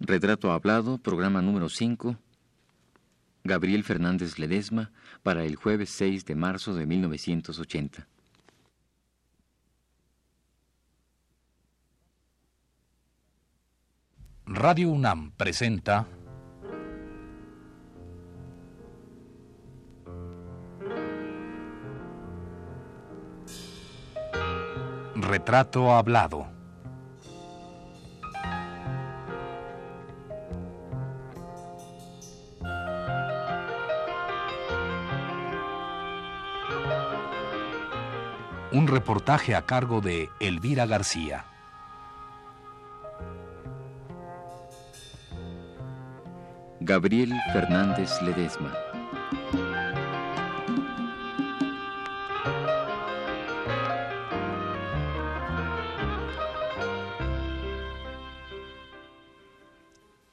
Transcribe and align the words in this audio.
Retrato 0.00 0.50
Hablado, 0.50 0.98
programa 0.98 1.40
número 1.40 1.68
5. 1.68 2.16
Gabriel 3.44 3.84
Fernández 3.84 4.38
Ledesma, 4.38 4.90
para 5.22 5.44
el 5.44 5.56
jueves 5.56 5.90
6 5.90 6.24
de 6.24 6.34
marzo 6.34 6.74
de 6.74 6.86
1980. 6.86 8.08
Radio 14.46 14.90
UNAM 14.90 15.30
presenta 15.32 16.06
Retrato 25.14 25.92
Hablado. 25.92 26.53
Un 38.74 38.88
reportaje 38.88 39.54
a 39.54 39.62
cargo 39.62 40.00
de 40.00 40.30
Elvira 40.40 40.84
García. 40.84 41.44
Gabriel 46.80 47.32
Fernández 47.52 48.20
Ledesma. 48.20 48.74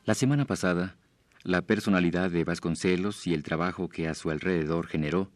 La 0.03 0.15
semana 0.15 0.45
pasada, 0.45 0.95
la 1.43 1.61
personalidad 1.61 2.31
de 2.31 2.43
Vasconcelos 2.43 3.27
y 3.27 3.35
el 3.35 3.43
trabajo 3.43 3.87
que 3.87 4.07
a 4.07 4.15
su 4.15 4.31
alrededor 4.31 4.87
generó 4.87 5.29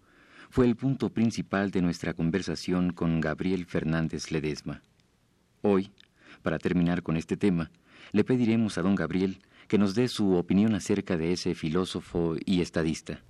fue 0.49 0.65
el 0.65 0.75
punto 0.75 1.09
principal 1.09 1.71
de 1.71 1.81
nuestra 1.81 2.13
conversación 2.13 2.91
con 2.91 3.21
Gabriel 3.21 3.65
Fernández 3.65 4.31
Ledesma. 4.31 4.81
Hoy, 5.61 5.91
para 6.41 6.59
terminar 6.59 7.03
con 7.03 7.17
este 7.17 7.37
tema, 7.37 7.71
le 8.11 8.23
pediremos 8.23 8.77
a 8.77 8.81
don 8.81 8.95
Gabriel 8.95 9.39
que 9.67 9.77
nos 9.77 9.95
dé 9.95 10.07
su 10.07 10.35
opinión 10.35 10.75
acerca 10.75 11.17
de 11.17 11.33
ese 11.33 11.55
filósofo 11.55 12.35
y 12.45 12.61
estadista. 12.61 13.21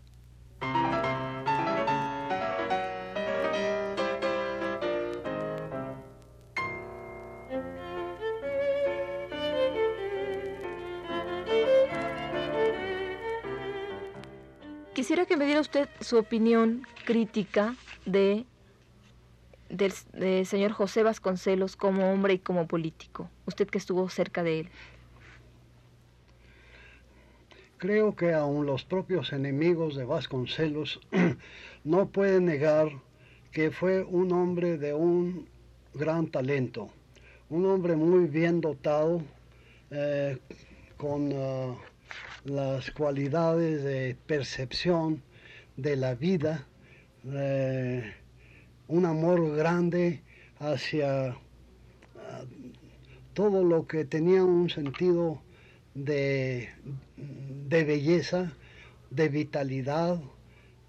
Usted 15.59 15.87
su 16.01 16.17
opinión 16.17 16.85
crítica 17.05 17.75
de 18.05 18.45
del, 19.69 20.45
señor 20.45 20.71
José 20.71 21.01
Vasconcelos 21.01 21.75
como 21.75 22.11
hombre 22.11 22.33
y 22.35 22.39
como 22.39 22.67
político, 22.67 23.29
usted 23.45 23.67
que 23.67 23.77
estuvo 23.77 24.07
cerca 24.09 24.43
de 24.43 24.61
él. 24.61 24.69
Creo 27.77 28.15
que 28.15 28.33
aun 28.33 28.65
los 28.65 28.83
propios 28.83 29.31
enemigos 29.33 29.95
de 29.95 30.05
Vasconcelos 30.05 30.99
no 31.83 32.07
pueden 32.07 32.45
negar 32.45 32.89
que 33.51 33.71
fue 33.71 34.03
un 34.03 34.33
hombre 34.33 34.77
de 34.77 34.93
un 34.93 35.47
gran 35.93 36.27
talento, 36.27 36.89
un 37.49 37.65
hombre 37.65 37.95
muy 37.95 38.27
bien 38.27 38.59
dotado, 38.59 39.21
eh, 39.89 40.37
con 40.97 41.31
ah, 41.33 41.75
las 42.43 42.91
cualidades 42.91 43.83
de 43.83 44.17
percepción 44.27 45.21
de 45.77 45.95
la 45.95 46.15
vida, 46.15 46.65
eh, 47.25 48.13
un 48.87 49.05
amor 49.05 49.55
grande 49.55 50.21
hacia 50.59 51.29
ah, 51.29 52.43
todo 53.33 53.63
lo 53.63 53.87
que 53.87 54.05
tenía 54.05 54.43
un 54.43 54.69
sentido 54.69 55.41
de, 55.93 56.69
belleza, 57.69 58.53
de 59.09 59.29
vitalidad, 59.29 60.21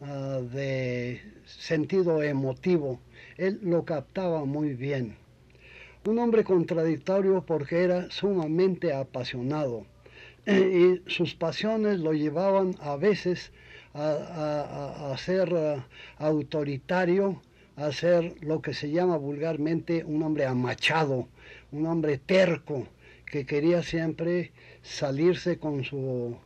ah, 0.01 0.41
de 0.53 1.21
sentido 1.47 2.23
emotivo. 2.23 3.01
Él 3.37 3.59
lo 3.63 3.85
captaba 3.85 4.45
muy 4.45 4.75
bien. 4.75 5.17
Un 6.05 6.19
hombre 6.21 6.45
contradictorio 6.45 7.45
porque 7.45 7.83
era 7.83 8.11
sumamente 8.11 8.93
apasionado 8.93 9.87
y 10.47 11.01
sus 11.09 11.35
pasiones 11.35 11.99
lo 11.99 12.13
llevaban 12.13 12.77
a 12.81 12.97
veces 12.97 13.51
ser 15.17 15.55
ah, 15.55 15.87
autoritario, 16.19 17.41
a 17.77 17.93
ser 17.93 18.35
lo 18.43 18.63
que 18.63 18.75
se 18.75 18.91
llama 18.91 19.17
vulgarmente 19.17 20.05
un 20.05 20.23
hombre 20.23 20.47
amachado, 20.47 21.29
un 21.73 21.87
hombre 21.87 22.19
terco, 22.19 22.87
que 23.27 23.45
quería 23.45 23.83
siempre 23.83 24.53
salirse 24.83 25.59
con 25.59 25.85
su, 25.85 26.37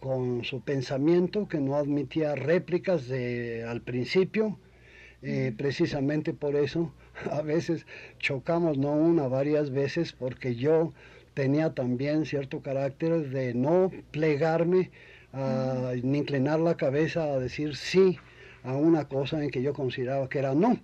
con 0.00 0.44
su 0.44 0.60
pensamiento, 0.60 1.48
que 1.48 1.60
no 1.60 1.76
admitía 1.76 2.34
réplicas 2.34 3.08
de, 3.08 3.64
al 3.64 3.80
principio. 3.80 4.58
Eh, 5.20 5.52
precisamente 5.56 6.32
por 6.32 6.54
eso 6.54 6.92
a 7.32 7.42
veces 7.42 7.86
chocamos, 8.18 8.78
no 8.78 8.92
una, 8.92 9.26
varias 9.26 9.70
veces, 9.70 10.12
porque 10.12 10.54
yo 10.54 10.92
tenía 11.34 11.74
también 11.74 12.24
cierto 12.24 12.62
carácter 12.62 13.30
de 13.30 13.54
no 13.54 13.90
plegarme, 14.10 14.90
ni 15.32 16.18
inclinar 16.18 16.60
la 16.60 16.76
cabeza 16.76 17.24
a 17.24 17.38
decir 17.38 17.76
sí 17.76 18.18
a 18.64 18.74
una 18.74 19.08
cosa 19.08 19.42
en 19.42 19.50
que 19.50 19.62
yo 19.62 19.72
consideraba 19.72 20.28
que 20.28 20.38
era 20.38 20.54
no. 20.54 20.78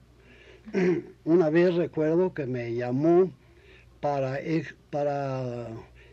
Una 1.24 1.50
vez 1.50 1.74
recuerdo 1.74 2.32
que 2.32 2.46
me 2.46 2.74
llamó 2.74 3.30
para, 4.00 4.38
para 4.90 5.68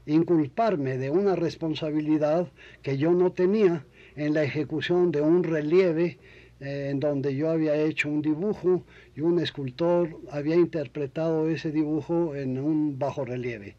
inculparme 0.06 0.98
de 0.98 1.10
una 1.10 1.36
responsabilidad 1.36 2.48
que 2.82 2.98
yo 2.98 3.12
no 3.12 3.32
tenía 3.32 3.86
en 4.16 4.34
la 4.34 4.44
ejecución 4.44 5.12
de 5.12 5.22
un 5.22 5.44
relieve 5.44 6.18
eh, 6.60 6.90
en 6.92 7.00
donde 7.00 7.36
yo 7.36 7.50
había 7.50 7.76
hecho 7.76 8.10
un 8.10 8.22
dibujo 8.22 8.84
y 9.16 9.22
un 9.22 9.40
escultor 9.40 10.18
había 10.30 10.56
interpretado 10.56 11.50
ese 11.50 11.72
dibujo 11.72 12.36
en 12.36 12.60
un 12.60 13.00
bajo 13.00 13.26
relieve. 13.26 13.76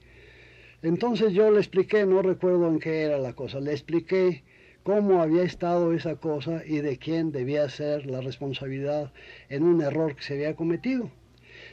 Entonces 0.82 1.32
yo 1.32 1.50
le 1.50 1.58
expliqué, 1.58 2.04
no 2.06 2.22
recuerdo 2.22 2.68
en 2.68 2.80
qué 2.80 3.02
era 3.02 3.18
la 3.18 3.34
cosa, 3.34 3.60
le 3.60 3.70
expliqué 3.70 4.42
cómo 4.82 5.22
había 5.22 5.44
estado 5.44 5.92
esa 5.92 6.16
cosa 6.16 6.62
y 6.66 6.80
de 6.80 6.98
quién 6.98 7.30
debía 7.30 7.68
ser 7.68 8.06
la 8.06 8.20
responsabilidad 8.20 9.12
en 9.48 9.62
un 9.62 9.80
error 9.80 10.16
que 10.16 10.24
se 10.24 10.34
había 10.34 10.56
cometido. 10.56 11.08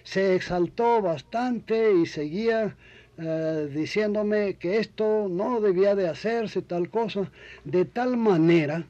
Se 0.03 0.36
exaltó 0.36 1.02
bastante 1.02 1.94
y 1.94 2.06
seguía 2.06 2.78
eh, 3.18 3.70
diciéndome 3.74 4.58
que 4.58 4.78
esto 4.78 5.28
no 5.28 5.59
debía 5.59 5.96
de 5.96 6.08
hacerse 6.08 6.62
tal 6.62 6.90
cosa, 6.90 7.31
de 7.64 7.86
tal 7.86 8.16
manera 8.16 8.86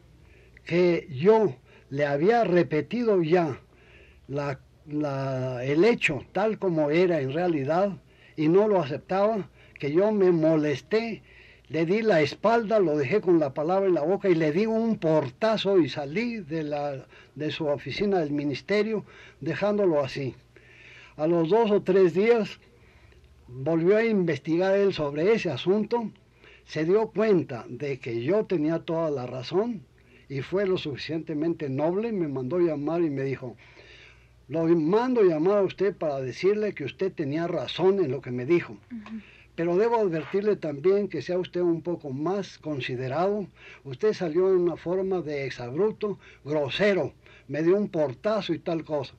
que 0.66 1.07
yo 1.12 1.56
le 1.90 2.06
había 2.06 2.44
repetido 2.44 3.24
ya 3.24 3.59
el 5.63 5.86
hecho 5.86 6.25
tal 6.34 6.59
como 6.59 6.91
era 6.91 7.22
en 7.22 7.34
realidad 7.34 7.97
y 8.36 8.50
no 8.50 8.68
lo 8.68 8.81
aceptaba, 8.81 9.50
que 9.79 9.91
yo 9.91 10.12
me 10.12 10.31
molesté 10.31 11.23
le 11.69 11.85
di 11.85 12.01
la 12.01 12.22
espalda, 12.22 12.79
lo 12.79 12.97
dejé 12.97 13.22
con 13.22 13.40
la 13.40 13.53
palabra 13.53 13.88
en 13.88 13.94
la 13.94 14.01
boca 14.01 14.28
y 14.28 14.34
le 14.34 14.51
di 14.51 14.66
un 14.66 14.97
portazo 14.97 15.78
y 15.78 15.88
salí 15.88 16.38
de, 16.38 16.63
la, 16.63 17.06
de 17.35 17.51
su 17.51 17.67
oficina 17.67 18.19
del 18.19 18.31
ministerio 18.31 19.06
dejándolo 19.39 20.03
así. 20.03 20.34
A 21.16 21.28
los 21.28 21.50
dos 21.50 21.69
o 21.69 21.84
tres 21.84 22.16
días 22.16 22.59
volvió 23.47 23.97
a 23.97 24.03
investigar 24.03 24.75
él 24.75 24.94
sobre 24.94 25.31
ese 25.34 25.51
asunto, 25.51 26.12
se 26.65 26.86
dio 26.86 27.09
cuenta 27.09 27.65
de 27.69 28.00
que 28.00 28.24
yo 28.24 28.45
tenía 28.45 28.80
toda 28.80 29.12
la 29.12 29.27
razón 29.27 29.83
y 30.27 30.42
fue 30.42 30.65
lo 30.65 30.77
suficientemente 30.77 31.69
noble, 31.69 32.12
me 32.12 32.27
mandó 32.27 32.59
llamar 32.59 33.01
y 33.01 33.12
me 33.12 33.24
dijo, 33.24 33.56
lo 34.48 34.65
mando 34.65 35.21
llamar 35.21 35.59
a 35.59 35.63
usted 35.63 35.95
para 35.95 36.19
decirle 36.19 36.74
que 36.74 36.86
usted 36.86 37.13
tenía 37.13 37.45
razón 37.45 38.03
en 38.03 38.09
lo 38.09 38.21
que 38.21 38.31
me 38.31 38.48
dijo. 38.48 38.75
Pero 39.59 39.75
debo 39.75 39.97
advertirle 39.97 40.56
también 40.56 41.09
que 41.09 41.21
sea 41.21 41.38
usted 41.38 41.59
un 41.59 41.81
poco 41.81 42.11
más 42.11 42.57
considerado. 42.59 43.45
Usted 43.83 44.13
salió 44.13 44.47
en 44.47 44.59
una 44.59 44.77
forma 44.77 45.19
de 45.19 45.45
exabruto, 45.47 46.17
grosero, 46.45 47.11
me 47.50 47.61
dio 47.61 47.75
un 47.75 47.89
portazo 47.89 48.53
y 48.53 48.59
tal 48.59 48.85
cosa. 48.85 49.15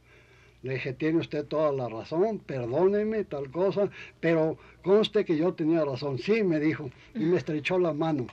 Le 0.63 0.73
dije, 0.77 0.95
tiene 0.95 1.19
usted 1.19 1.45
toda 1.45 1.73
la 1.73 1.91
razón, 1.91 2.39
perdóneme, 2.39 3.25
tal 3.25 3.51
cosa, 3.51 3.91
pero 4.21 4.57
conste 4.83 5.27
que 5.27 5.37
yo 5.37 5.53
tenía 5.53 5.85
razón. 5.85 6.19
Sí, 6.19 6.43
me 6.43 6.59
dijo, 6.59 6.91
y 7.15 7.19
me 7.19 7.37
estrechó 7.37 7.79
la 7.79 7.93
mano. 7.93 8.27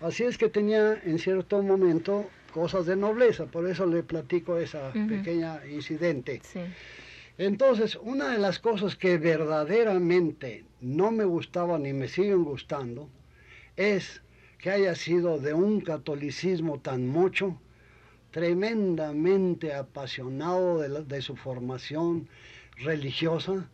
Así 0.00 0.22
es 0.22 0.38
que 0.38 0.48
tenía 0.48 0.94
en 1.04 1.18
cierto 1.18 1.62
momento 1.62 2.24
cosas 2.54 2.86
de 2.86 2.96
nobleza, 2.96 3.44
por 3.44 3.68
eso 3.68 3.84
le 3.84 4.02
platico 4.02 4.56
esa 4.56 4.94
pequeña 4.94 5.60
incidente. 5.70 6.40
Sí. 6.42 6.60
Entonces, 7.40 7.96
una 8.02 8.32
de 8.32 8.38
las 8.38 8.58
cosas 8.58 8.96
que 8.96 9.16
verdaderamente 9.16 10.66
no 10.82 11.10
me 11.10 11.24
gustaba 11.24 11.78
ni 11.78 11.94
me 11.94 12.06
siguen 12.06 12.44
gustando 12.44 13.08
es 13.78 14.20
que 14.58 14.68
haya 14.68 14.94
sido 14.94 15.38
de 15.38 15.54
un 15.54 15.80
catolicismo 15.80 16.80
tan 16.80 17.08
mucho, 17.08 17.58
tremendamente 18.30 19.72
apasionado 19.72 20.80
de, 20.80 21.22
su 21.22 21.34
formación 21.34 22.28
religiosa, 22.76 23.70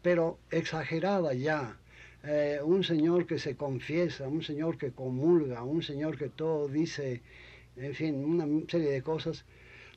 pero 0.00 0.38
exagerada 0.52 1.34
ya. 1.34 1.76
Eh, 2.22 2.60
un 2.62 2.84
señor 2.84 3.26
que 3.26 3.40
se 3.40 3.56
confiesa, 3.56 4.28
un 4.28 4.44
señor 4.44 4.78
que 4.78 4.92
comulga, 4.92 5.64
un 5.64 5.82
señor 5.82 6.16
que 6.16 6.28
todo 6.28 6.68
dice, 6.68 7.20
en 7.74 7.94
fin, 7.96 8.24
una 8.24 8.46
serie 8.68 8.92
de 8.92 9.02
cosas, 9.02 9.44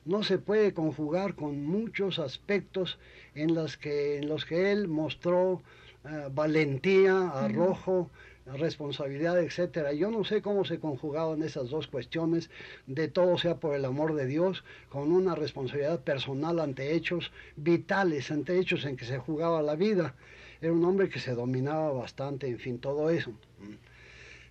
no 0.06 0.22
se 0.22 0.38
puede 0.38 0.72
conjugar 0.72 1.34
con 1.34 1.64
muchos 1.64 2.18
aspectos 2.18 2.98
en, 3.34 3.54
los 3.54 3.76
que, 3.76 4.18
en 4.18 4.28
los 4.28 4.44
que 4.44 4.72
él 4.72 4.88
mostró 4.88 5.62
eh, 6.04 6.28
valentía, 6.32 7.28
arrojo, 7.28 8.10
responsabilidad, 8.46 9.40
etcétera. 9.40 9.92
Yo 9.92 10.10
no 10.12 10.24
sé 10.24 10.40
cómo 10.40 10.64
se 10.64 10.78
conjugaban 10.78 11.42
esas 11.42 11.70
dos 11.70 11.88
cuestiones 11.88 12.48
de 12.86 13.08
todo 13.08 13.36
sea 13.38 13.56
por 13.56 13.74
el 13.74 13.84
amor 13.84 14.14
de 14.14 14.26
Dios, 14.26 14.62
con 14.88 15.10
una 15.12 15.34
responsabilidad 15.34 16.00
personal 16.00 16.60
ante 16.60 16.94
hechos 16.94 17.32
vitales, 17.56 18.30
ante 18.30 18.58
hechos 18.58 18.84
en 18.84 18.96
que 18.96 19.04
se 19.04 19.18
jugaba 19.18 19.62
la 19.62 19.74
vida. 19.74 20.14
Era 20.60 20.72
un 20.72 20.84
hombre 20.84 21.08
que 21.08 21.18
se 21.18 21.34
dominaba 21.34 21.90
bastante, 21.90 22.46
en 22.46 22.58
fin, 22.58 22.78
todo 22.78 23.10
eso. 23.10 23.32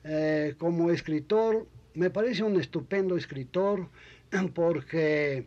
Eh, 0.04 0.56
como 0.58 0.92
escritor, 0.92 1.66
me 1.94 2.10
parece 2.10 2.44
un 2.44 2.60
estupendo 2.60 3.16
escritor 3.16 3.88
porque 4.54 5.46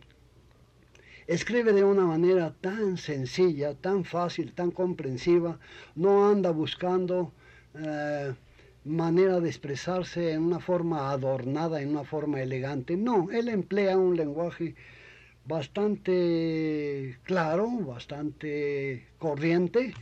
escribe 1.27 1.73
de 1.73 1.83
una 1.83 2.05
manera 2.05 2.55
tan 2.61 2.97
sencilla, 2.97 3.75
tan 3.75 4.03
fácil, 4.03 4.53
tan 4.53 4.71
comprensiva, 4.71 5.59
no 5.95 6.27
anda 6.27 6.51
buscando 6.51 7.33
eh, 7.75 8.33
manera 8.85 9.39
de 9.39 9.49
expresarse 9.49 10.31
en 10.33 10.43
una 10.43 10.59
forma 10.59 11.11
adornada, 11.11 11.81
en 11.81 11.89
una 11.89 12.03
forma 12.03 12.41
elegante. 12.41 12.97
No, 12.97 13.29
él 13.31 13.49
emplea 13.49 13.97
un 13.97 14.15
lenguaje 14.17 14.75
bastante 15.45 17.17
claro, 17.23 17.69
bastante 17.69 19.07
corriente 19.17 19.93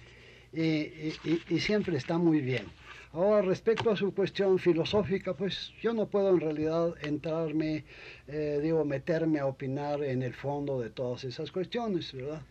y, 0.54 1.60
siempre 1.60 1.98
está 1.98 2.18
muy 2.18 2.42
bien. 2.42 2.66
Ahora, 3.14 3.42
respecto 3.42 3.90
a 3.90 3.96
su 3.96 4.14
cuestión 4.14 4.60
filosófica, 4.60 5.34
pues 5.34 5.72
yo 5.82 5.94
no 5.94 6.08
puedo 6.08 6.30
en 6.30 6.40
realidad 6.40 6.94
entrarme, 7.02 7.86
eh, 8.28 8.60
digo, 8.62 8.86
meterme 8.86 9.40
a 9.40 9.46
opinar 9.46 10.04
en 10.04 10.22
el 10.22 10.34
fondo 10.34 10.80
de 10.80 10.90
todas 10.90 11.24
esas 11.24 11.52
cuestiones, 11.52 12.14
¿verdad? 12.14 12.42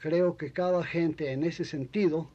Creo 0.00 0.36
que 0.36 0.52
cada 0.52 0.84
gente 0.84 1.32
en 1.32 1.44
ese 1.44 1.64
sentido, 1.64 2.28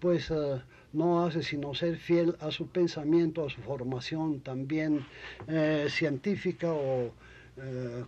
pues... 0.00 0.30
Eh, 0.30 0.60
no 0.92 1.24
hace 1.24 1.44
sino 1.44 1.72
ser 1.72 1.98
fiel 1.98 2.34
a 2.40 2.50
su 2.50 2.66
pensamiento, 2.66 3.46
a 3.46 3.48
su 3.48 3.60
formación 3.60 4.40
también 4.40 5.06
eh, 5.46 5.86
científica 5.88 6.72
o 6.72 7.12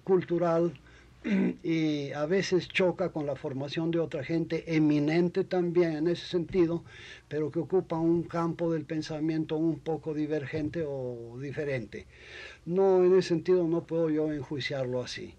cultural 0.02 0.72
y 1.62 2.10
a 2.12 2.26
veces 2.26 2.68
choca 2.68 3.10
con 3.10 3.26
la 3.26 3.36
formación 3.36 3.90
de 3.90 4.00
otra 4.00 4.24
gente 4.24 4.74
eminente 4.74 5.44
también 5.44 5.92
en 5.92 6.08
ese 6.08 6.26
sentido, 6.26 6.84
pero 7.28 7.50
que 7.50 7.60
ocupa 7.60 7.96
un 7.96 8.24
campo 8.24 8.72
del 8.72 8.84
pensamiento 8.84 9.56
un 9.56 9.78
poco 9.78 10.14
divergente 10.14 10.84
o 10.86 11.38
diferente. 11.40 12.06
No, 12.66 13.04
en 13.04 13.16
ese 13.16 13.28
sentido 13.28 13.66
no 13.68 13.86
puedo 13.86 14.10
yo 14.10 14.32
enjuiciarlo 14.32 15.02
así. 15.02 15.34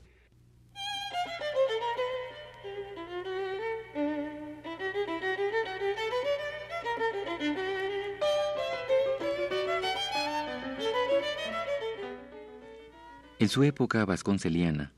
En 13.39 13.49
su 13.49 13.63
época 13.63 14.05
vasconceliana, 14.05 14.93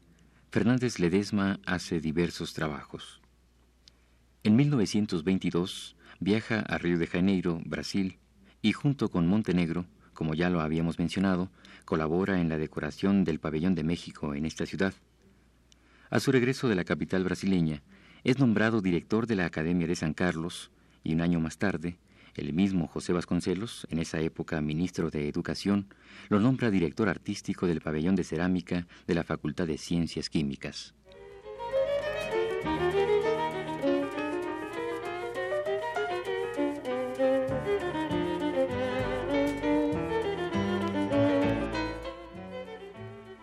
Fernández 0.55 0.99
Ledesma 0.99 1.59
hace 1.65 1.99
diversos 1.99 2.53
trabajos. 2.53 3.19
En 4.41 4.55
1922 4.55 5.97
viaja 6.21 6.61
a 6.61 6.77
Río 6.77 6.97
de 6.97 7.07
Janeiro, 7.07 7.59
Brasil, 7.65 8.19
y 8.61 8.71
junto 8.71 9.11
con 9.11 9.27
Montenegro, 9.27 9.85
como 10.13 10.33
ya 10.33 10.49
lo 10.49 10.61
habíamos 10.61 10.97
mencionado, 10.97 11.51
colabora 11.83 12.39
en 12.39 12.47
la 12.47 12.57
decoración 12.57 13.25
del 13.25 13.41
pabellón 13.41 13.75
de 13.75 13.83
México 13.83 14.33
en 14.33 14.45
esta 14.45 14.65
ciudad. 14.65 14.93
A 16.09 16.21
su 16.21 16.31
regreso 16.31 16.69
de 16.69 16.75
la 16.75 16.85
capital 16.85 17.25
brasileña, 17.25 17.83
es 18.23 18.39
nombrado 18.39 18.79
director 18.79 19.27
de 19.27 19.35
la 19.35 19.47
Academia 19.47 19.87
de 19.87 19.97
San 19.97 20.13
Carlos 20.13 20.71
y 21.03 21.15
un 21.15 21.19
año 21.19 21.41
más 21.41 21.57
tarde 21.57 21.97
el 22.35 22.53
mismo 22.53 22.87
José 22.87 23.13
Vasconcelos, 23.13 23.87
en 23.89 23.99
esa 23.99 24.19
época 24.19 24.61
ministro 24.61 25.09
de 25.09 25.29
Educación, 25.29 25.87
lo 26.29 26.39
nombra 26.39 26.69
director 26.69 27.07
artístico 27.09 27.65
del 27.65 27.81
pabellón 27.81 28.15
de 28.15 28.23
cerámica 28.23 28.87
de 29.07 29.15
la 29.15 29.23
Facultad 29.23 29.67
de 29.67 29.77
Ciencias 29.77 30.29
Químicas. 30.29 30.93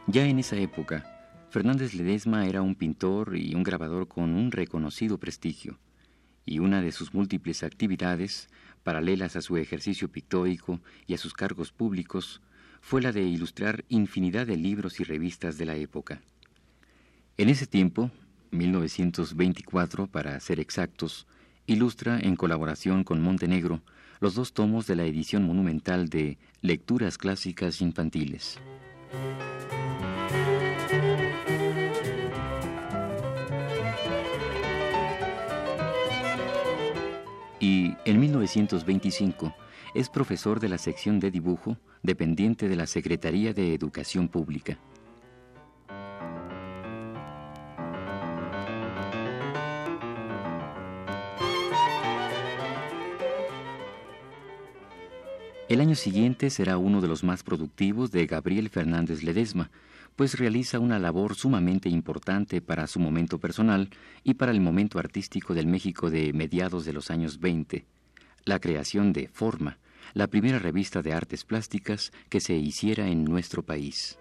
Ya 0.07 0.27
en 0.27 0.39
esa 0.39 0.57
época, 0.57 1.07
Fernández 1.49 1.95
Ledesma 1.95 2.47
era 2.47 2.61
un 2.61 2.75
pintor 2.75 3.35
y 3.35 3.55
un 3.55 3.63
grabador 3.63 4.09
con 4.09 4.35
un 4.35 4.53
reconocido 4.53 5.17
prestigio, 5.17 5.79
y 6.45 6.59
una 6.59 6.83
de 6.83 6.93
sus 6.93 7.15
múltiples 7.15 7.63
actividades 7.63 8.49
paralelas 8.83 9.37
a 9.37 9.43
su 9.43 9.57
ejercicio 9.57 10.09
pictórico 10.09 10.81
y 11.07 11.15
a 11.15 11.19
sus 11.19 11.35
cargos 11.35 11.73
públicos, 11.73 12.41
fue 12.81 13.01
la 13.01 13.13
de 13.13 13.23
ilustrar 13.23 13.85
infinidad 13.89 14.47
de 14.47 14.57
libros 14.57 15.01
y 15.01 15.05
revistas 15.05 15.57
de 15.57 15.67
la 15.67 15.77
época. 15.77 16.21
En 17.37 17.49
ese 17.49 17.67
tiempo, 17.67 18.11
1924 18.51 20.09
para 20.09 20.39
ser 20.41 20.61
exactos, 20.61 21.27
ilustra 21.67 22.19
en 22.21 22.37
colaboración 22.37 23.05
con 23.05 23.21
Montenegro 23.23 23.83
los 24.21 24.35
dos 24.35 24.53
tomos 24.53 24.87
de 24.87 24.97
la 24.97 25.05
edición 25.05 25.45
monumental 25.45 26.09
de 26.09 26.39
Lecturas 26.61 27.19
Clásicas 27.19 27.81
Infantiles. 27.81 28.61
Y 37.63 37.97
en 38.05 38.19
1925 38.19 39.55
es 39.95 40.09
profesor 40.09 40.59
de 40.59 40.69
la 40.69 40.79
sección 40.79 41.21
de 41.21 41.31
dibujo 41.31 41.79
dependiente 42.03 42.69
de 42.69 42.75
la 42.75 42.89
Secretaría 42.89 43.55
de 43.55 43.73
Educación 43.73 44.27
Pública. 44.27 44.79
El 55.69 55.81
año 55.81 55.95
siguiente 55.95 56.51
será 56.51 56.79
uno 56.79 57.01
de 57.01 57.07
los 57.07 57.23
más 57.23 57.45
productivos 57.45 58.11
de 58.11 58.27
Gabriel 58.27 58.71
Fernández 58.71 59.23
Ledesma, 59.23 59.71
pues 60.17 60.39
realiza 60.39 60.79
una 60.79 60.99
labor 60.99 61.35
sumamente 61.35 61.89
importante 61.89 62.61
para 62.61 62.87
su 62.87 63.01
momento 63.01 63.39
personal 63.39 63.91
y 64.25 64.35
para 64.35 64.53
el 64.53 64.61
momento 64.61 64.99
artístico 64.99 65.55
del 65.55 65.67
México 65.67 66.11
de 66.11 66.33
mediados 66.33 66.85
de 66.85 66.93
los 66.93 67.11
años 67.11 67.41
20, 67.41 67.87
la 68.45 68.61
creación 68.61 69.13
de 69.13 69.29
Forma, 69.29 69.79
la 70.15 70.27
primera 70.27 70.59
revista 70.59 71.03
de 71.03 71.13
artes 71.13 71.45
plásticas 71.45 72.13
que 72.29 72.41
se 72.41 72.55
hiciera 72.55 73.09
en 73.09 73.25
nuestro 73.25 73.63
país. 73.63 74.19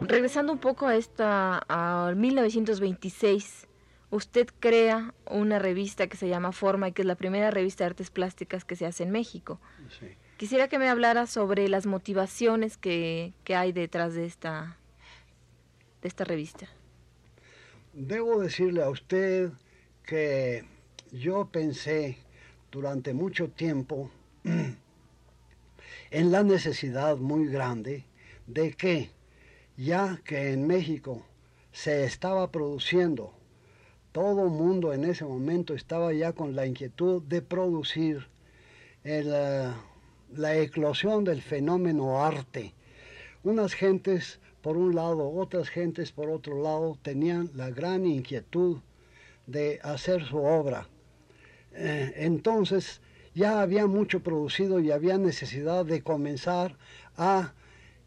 Regresando 0.00 0.52
un 0.52 0.58
poco 0.58 0.86
a 0.86 0.96
esta 0.96 1.62
a 1.68 2.12
1926, 2.14 3.68
usted 4.12 4.46
crea 4.60 5.14
una 5.26 5.58
revista 5.58 6.06
que 6.06 6.18
se 6.18 6.28
llama 6.28 6.52
Forma 6.52 6.88
y 6.88 6.92
que 6.92 7.00
es 7.00 7.06
la 7.06 7.14
primera 7.14 7.50
revista 7.50 7.84
de 7.84 7.88
artes 7.88 8.10
plásticas 8.10 8.64
que 8.64 8.76
se 8.76 8.84
hace 8.84 9.04
en 9.04 9.10
México. 9.10 9.58
Quisiera 10.36 10.68
que 10.68 10.78
me 10.78 10.88
hablara 10.88 11.26
sobre 11.26 11.66
las 11.68 11.86
motivaciones 11.86 12.76
que, 12.76 13.32
hay 13.48 13.72
detrás 13.72 14.14
de 14.14 14.26
esta, 14.26 14.76
de 16.02 16.08
esta 16.08 16.24
revista. 16.24 16.68
Debo 17.94 18.40
decirle 18.40 18.82
a 18.82 18.90
usted 18.90 19.50
que 20.04 20.64
yo 21.10 21.48
pensé 21.50 22.18
durante 22.70 23.14
mucho 23.14 23.48
tiempo 23.48 24.10
en 26.10 26.32
la 26.32 26.42
necesidad 26.42 27.16
muy 27.16 27.46
grande 27.46 28.04
de 28.46 28.74
que, 28.74 29.10
ya 29.78 30.20
que 30.22 30.52
en 30.52 30.66
México 30.66 31.24
se 31.72 32.04
estaba 32.04 32.50
produciendo 32.50 33.32
todo 34.12 34.44
el 34.44 34.50
mundo 34.50 34.92
en 34.92 35.04
ese 35.04 35.24
momento 35.24 35.74
estaba 35.74 36.12
ya 36.12 36.32
con 36.32 36.54
la 36.54 36.66
inquietud 36.66 37.22
de 37.22 37.42
producir 37.42 38.28
eh, 39.04 39.72
la 40.34 40.56
eclosión 40.56 41.24
del 41.24 41.42
fenómeno 41.42 42.24
arte. 42.24 42.74
Unas 43.42 43.72
gentes 43.74 44.38
por 44.62 44.76
un 44.76 44.94
lado, 44.94 45.28
otras 45.30 45.68
gentes 45.68 46.12
por 46.12 46.30
otro 46.30 46.62
lado, 46.62 46.96
tenían 47.02 47.50
la 47.54 47.70
gran 47.70 48.06
inquietud 48.06 48.78
de 49.46 49.80
hacer 49.82 50.24
su 50.24 50.38
obra. 50.38 50.86
Eh, 51.72 52.12
entonces 52.16 53.00
ya 53.34 53.60
había 53.60 53.86
mucho 53.86 54.22
producido 54.22 54.78
y 54.78 54.92
había 54.92 55.18
necesidad 55.18 55.84
de 55.84 56.02
comenzar 56.02 56.76
a 57.16 57.54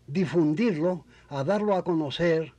difundirlo, 0.08 1.04
a 1.30 1.44
darlo 1.44 1.76
a 1.76 1.84
conocer, 1.84 2.54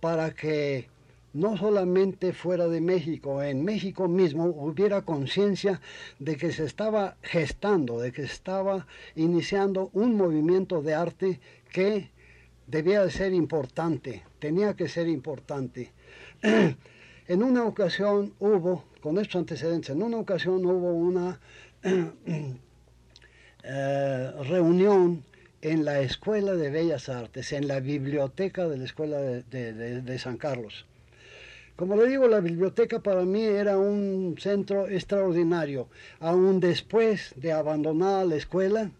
para 0.00 0.30
que 0.32 0.88
no 1.32 1.56
solamente 1.56 2.32
fuera 2.32 2.68
de 2.68 2.80
México, 2.80 3.42
en 3.42 3.64
México 3.64 4.08
mismo 4.08 4.46
hubiera 4.46 5.02
conciencia 5.02 5.80
de 6.18 6.36
que 6.36 6.52
se 6.52 6.64
estaba 6.64 7.16
gestando, 7.22 8.00
de 8.00 8.12
que 8.12 8.26
se 8.26 8.32
estaba 8.32 8.86
iniciando 9.14 9.90
un 9.92 10.16
movimiento 10.16 10.82
de 10.82 10.94
arte 10.94 11.40
que 11.72 12.10
debía 12.66 13.04
de 13.04 13.10
ser 13.10 13.32
importante, 13.32 14.24
tenía 14.38 14.74
que 14.74 14.88
ser 14.88 15.08
importante. 15.08 15.92
en 16.42 17.42
una 17.42 17.64
ocasión 17.64 18.34
hubo, 18.38 18.84
con 19.00 19.18
estos 19.18 19.36
antecedentes, 19.36 19.90
en 19.90 20.02
una 20.02 20.18
ocasión 20.18 20.64
hubo 20.64 20.92
una 20.92 21.40
eh, 23.64 24.32
reunión 24.48 25.24
en 25.62 25.84
la 25.84 26.00
Escuela 26.00 26.54
de 26.54 26.70
Bellas 26.70 27.08
Artes, 27.08 27.52
en 27.52 27.68
la 27.68 27.80
biblioteca 27.80 28.66
de 28.68 28.78
la 28.78 28.84
Escuela 28.84 29.18
de, 29.18 30.18
San 30.18 30.38
Carlos. 30.38 30.86
Como 31.80 31.96
le 31.96 32.08
digo, 32.08 32.28
la 32.28 32.40
biblioteca 32.40 32.98
para 32.98 33.24
mí 33.24 33.42
era 33.42 33.78
un 33.78 34.36
centro 34.38 34.86
extraordinario. 34.86 35.88
Aún 36.18 36.60
después 36.60 37.32
de 37.36 37.52
abandonar 37.52 38.26
la 38.26 38.36
escuela, 38.36 38.90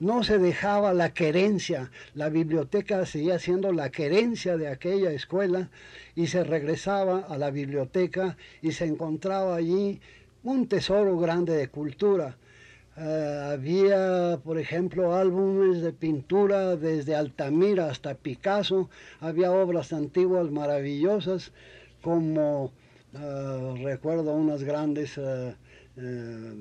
no 0.00 0.22
se 0.22 0.38
dejaba 0.38 0.94
la 0.94 1.12
querencia, 1.12 1.90
la 2.14 2.30
biblioteca 2.30 3.04
seguía 3.04 3.38
siendo 3.38 3.74
la 3.74 3.90
querencia 3.90 4.56
de 4.56 4.68
aquella 4.68 5.10
escuela 5.10 5.68
y 6.16 6.28
se 6.28 6.44
regresaba 6.44 7.26
a 7.28 7.36
la 7.36 7.50
biblioteca 7.50 8.38
y 8.62 8.72
se 8.72 8.86
encontraba 8.86 9.56
allí 9.56 10.00
un 10.44 10.66
tesoro 10.66 11.18
grande 11.18 11.54
de 11.54 11.68
cultura. 11.68 12.38
Eh, 12.96 13.50
había, 13.52 14.40
por 14.42 14.58
ejemplo, 14.58 15.14
álbumes 15.14 15.82
de 15.82 15.92
pintura 15.92 16.76
desde 16.76 17.16
Altamira 17.16 17.90
hasta 17.90 18.14
Picasso, 18.14 18.88
había 19.20 19.52
obras 19.52 19.92
antiguas 19.92 20.50
maravillosas 20.50 21.52
como 22.04 22.70
eh, 23.14 23.74
recuerdo 23.82 24.34
unas 24.34 24.62
grandes 24.62 25.16
eh, 25.16 25.54
eh, 25.96 26.52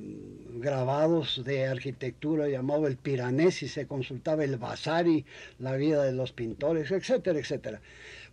grabados 0.55 1.43
de 1.43 1.67
arquitectura 1.67 2.47
llamado 2.47 2.88
el 2.88 2.95
Piranesi, 2.95 3.67
se 3.67 3.85
consultaba 3.85 4.45
el 4.45 4.55
Vasari, 4.55 5.25
la 5.59 5.75
vida 5.75 6.05
de 6.05 6.13
los 6.13 6.31
pintores, 6.31 6.91
etcétera, 6.91 7.39
etcétera. 7.39 7.81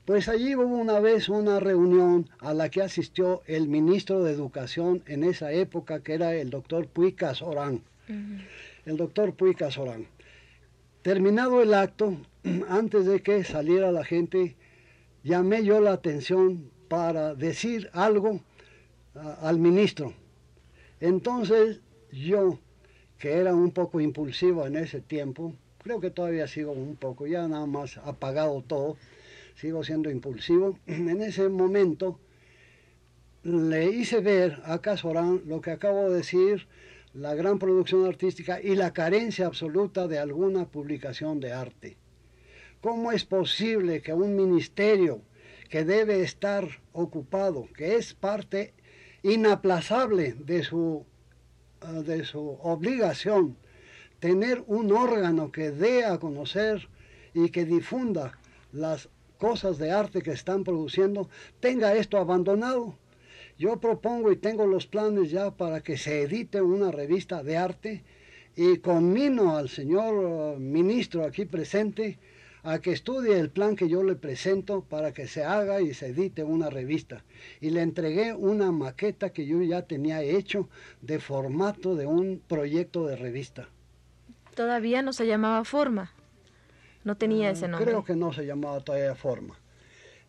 Pues 0.04 0.28
allí 0.28 0.54
hubo 0.54 0.76
una 0.76 1.00
vez 1.00 1.28
una 1.28 1.58
reunión 1.58 2.30
a 2.38 2.54
la 2.54 2.68
que 2.68 2.82
asistió 2.82 3.42
el 3.46 3.66
ministro 3.66 4.22
de 4.22 4.32
Educación 4.32 5.02
en 5.06 5.24
esa 5.24 5.50
época, 5.50 6.04
que 6.04 6.14
era 6.14 6.32
el 6.34 6.48
doctor 6.48 6.86
Puy 6.86 7.12
Casorán. 7.12 7.82
El 8.86 8.96
doctor 8.96 9.34
Puy 9.34 9.56
Casorán. 9.56 10.06
Terminado 11.02 11.60
el 11.60 11.74
acto, 11.74 12.16
antes 12.68 13.04
de 13.04 13.20
que 13.20 13.42
saliera 13.42 13.90
la 13.90 14.04
gente, 14.04 14.54
llamé 15.24 15.64
yo 15.64 15.80
la 15.80 15.92
atención 15.92 16.70
para 16.90 17.34
decir 17.34 17.88
algo 17.94 18.40
al 19.40 19.58
ministro 19.58 20.12
entonces 21.00 21.80
yo, 22.12 22.58
que 23.18 23.32
era 23.32 23.54
un 23.54 23.70
poco 23.70 24.00
impulsivo 24.00 24.66
en 24.66 24.76
ese 24.76 25.00
tiempo, 25.00 25.54
creo 25.82 25.98
que 26.00 26.10
todavía 26.10 26.46
sigo 26.46 26.72
un 26.72 26.96
poco, 26.96 27.26
ya 27.26 27.48
nada 27.48 27.66
más 27.66 27.96
apagado 27.98 28.62
todo, 28.62 28.96
sigo 29.54 29.82
siendo 29.82 30.10
impulsivo, 30.10 30.78
en 30.86 31.22
ese 31.22 31.48
momento 31.48 32.18
le 33.42 33.86
hice 33.86 34.20
ver 34.20 34.60
a 34.64 34.80
Casorán 34.80 35.42
lo 35.46 35.62
que 35.62 35.70
acabo 35.70 36.10
de 36.10 36.18
decir, 36.18 36.68
la 37.14 37.34
gran 37.34 37.58
producción 37.58 38.06
artística 38.06 38.60
y 38.60 38.76
la 38.76 38.92
carencia 38.92 39.46
absoluta 39.46 40.06
de 40.06 40.18
alguna 40.18 40.66
publicación 40.66 41.40
de 41.40 41.52
arte. 41.52 41.96
¿Cómo 42.82 43.10
es 43.10 43.24
posible 43.24 44.02
que 44.02 44.12
un 44.12 44.36
ministerio 44.36 45.22
que 45.70 45.84
debe 45.84 46.22
estar 46.22 46.68
ocupado, 46.92 47.68
que 47.76 47.96
es 47.96 48.12
parte 48.12 48.74
inaplazable 49.22 50.34
de 50.34 50.62
su, 50.64 51.06
ah, 51.80 52.02
de 52.02 52.24
su 52.24 52.58
obligación 52.60 53.56
tener 54.20 54.62
un 54.66 54.92
órgano 54.92 55.50
que 55.50 55.70
dé 55.70 56.04
a 56.04 56.18
conocer 56.18 56.88
y 57.32 57.48
que 57.48 57.64
difunda 57.64 58.38
las 58.72 59.08
cosas 59.38 59.78
de 59.78 59.90
arte 59.90 60.20
que 60.20 60.32
están 60.32 60.62
produciendo, 60.64 61.28
tenga 61.60 61.94
esto 61.94 62.18
abandonado. 62.18 62.96
Yo 63.58 63.80
propongo 63.80 64.30
y 64.30 64.36
tengo 64.36 64.66
los 64.66 64.86
planes 64.86 65.30
ya 65.30 65.50
para 65.50 65.80
que 65.80 65.96
se 65.96 66.22
edite 66.22 66.60
una 66.60 66.90
revista 66.90 67.42
de 67.42 67.56
arte 67.56 68.04
y 68.56 68.78
conmino 68.78 69.56
al 69.56 69.68
señor 69.68 70.54
ah, 70.56 70.58
ministro 70.58 71.24
aquí 71.24 71.46
presente 71.46 72.18
a 72.62 72.80
que 72.80 72.92
estudie 72.92 73.38
el 73.38 73.50
plan 73.50 73.76
que 73.76 73.88
yo 73.88 74.02
le 74.02 74.16
presento 74.16 74.82
para 74.82 75.12
que 75.12 75.26
se 75.26 75.44
haga 75.44 75.80
y 75.80 75.94
se 75.94 76.08
edite 76.08 76.44
una 76.44 76.70
revista. 76.70 77.24
Y 77.60 77.70
le 77.70 77.82
entregué 77.82 78.34
una 78.34 78.70
maqueta 78.72 79.30
que 79.30 79.46
yo 79.46 79.62
ya 79.62 79.82
tenía 79.82 80.22
hecho 80.22 80.68
de 81.00 81.18
formato 81.18 81.96
de 81.96 82.06
un 82.06 82.42
proyecto 82.46 83.06
de 83.06 83.16
revista. 83.16 83.68
Todavía 84.54 85.02
no 85.02 85.12
se 85.12 85.26
llamaba 85.26 85.64
Forma. 85.64 86.12
No 87.04 87.16
tenía 87.16 87.48
ah, 87.48 87.52
ese 87.52 87.66
nombre. 87.68 87.86
Creo 87.90 88.04
que 88.04 88.14
no 88.14 88.32
se 88.32 88.44
llamaba 88.44 88.80
todavía 88.80 89.14
Forma. 89.14 89.58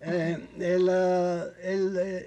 Eh, 0.04 0.48
el, 0.58 0.90
ah, 0.90 1.46
eh, 1.60 2.26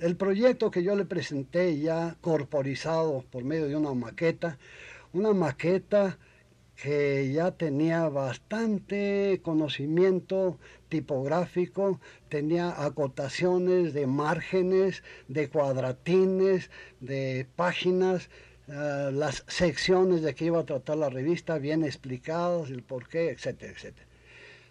el 0.00 0.16
proyecto 0.16 0.70
que 0.70 0.82
yo 0.82 0.96
le 0.96 1.04
presenté 1.04 1.78
ya 1.78 2.16
corporizado 2.20 3.24
por 3.30 3.44
medio 3.44 3.68
de 3.68 3.76
una 3.76 3.94
maqueta, 3.94 4.58
una 5.12 5.32
maqueta 5.32 6.18
que 6.76 7.32
ya 7.32 7.52
tenía 7.52 8.08
bastante 8.08 9.40
conocimiento 9.42 10.58
tipográfico, 10.88 12.00
tenía 12.28 12.84
acotaciones 12.84 13.94
de 13.94 14.06
márgenes, 14.06 15.02
de 15.28 15.48
cuadratines, 15.48 16.70
de 17.00 17.46
páginas, 17.56 18.28
eh, 18.68 19.10
las 19.12 19.44
secciones 19.48 20.22
de 20.22 20.34
que 20.34 20.46
iba 20.46 20.60
a 20.60 20.66
tratar 20.66 20.98
la 20.98 21.08
revista 21.08 21.58
bien 21.58 21.82
explicadas, 21.82 22.70
el 22.70 22.82
porqué, 22.82 23.30
etcétera, 23.30 23.72
etcétera. 23.72 24.06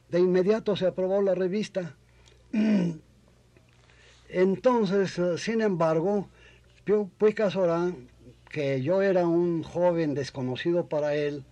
De 0.09 0.19
inmediato 0.19 0.75
se 0.75 0.85
aprobó 0.85 1.21
la 1.21 1.33
revista. 1.33 1.95
Entonces, 4.29 5.17
eh, 5.17 5.37
sin 5.37 5.61
embargo, 5.61 6.29
Puy 7.17 7.33
Casorán, 7.33 8.09
que 8.49 8.81
yo 8.83 9.01
era 9.01 9.27
un 9.27 9.63
joven 9.63 10.13
desconocido 10.13 10.87
para 10.87 11.15
él, 11.15 11.43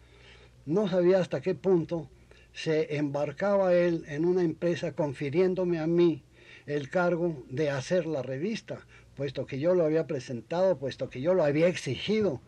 no 0.66 0.88
sabía 0.88 1.20
hasta 1.20 1.42
qué 1.42 1.56
punto 1.56 2.10
se 2.54 2.96
embarcaba 2.98 3.74
él 3.74 4.06
en 4.08 4.26
una 4.26 4.44
empresa 4.44 4.94
confiriéndome 4.94 5.80
a 5.80 5.88
mí 5.88 6.24
el 6.66 6.90
cargo 6.90 7.44
de 7.50 7.70
hacer 7.70 8.06
la 8.06 8.22
revista, 8.22 8.86
puesto 9.16 9.46
que 9.46 9.60
yo 9.60 9.76
lo 9.76 9.84
había 9.84 10.08
presentado, 10.08 10.78
puesto 10.78 11.10
que 11.10 11.22
yo 11.22 11.34
lo 11.34 11.44
había 11.44 11.68
exigido, 11.68 12.42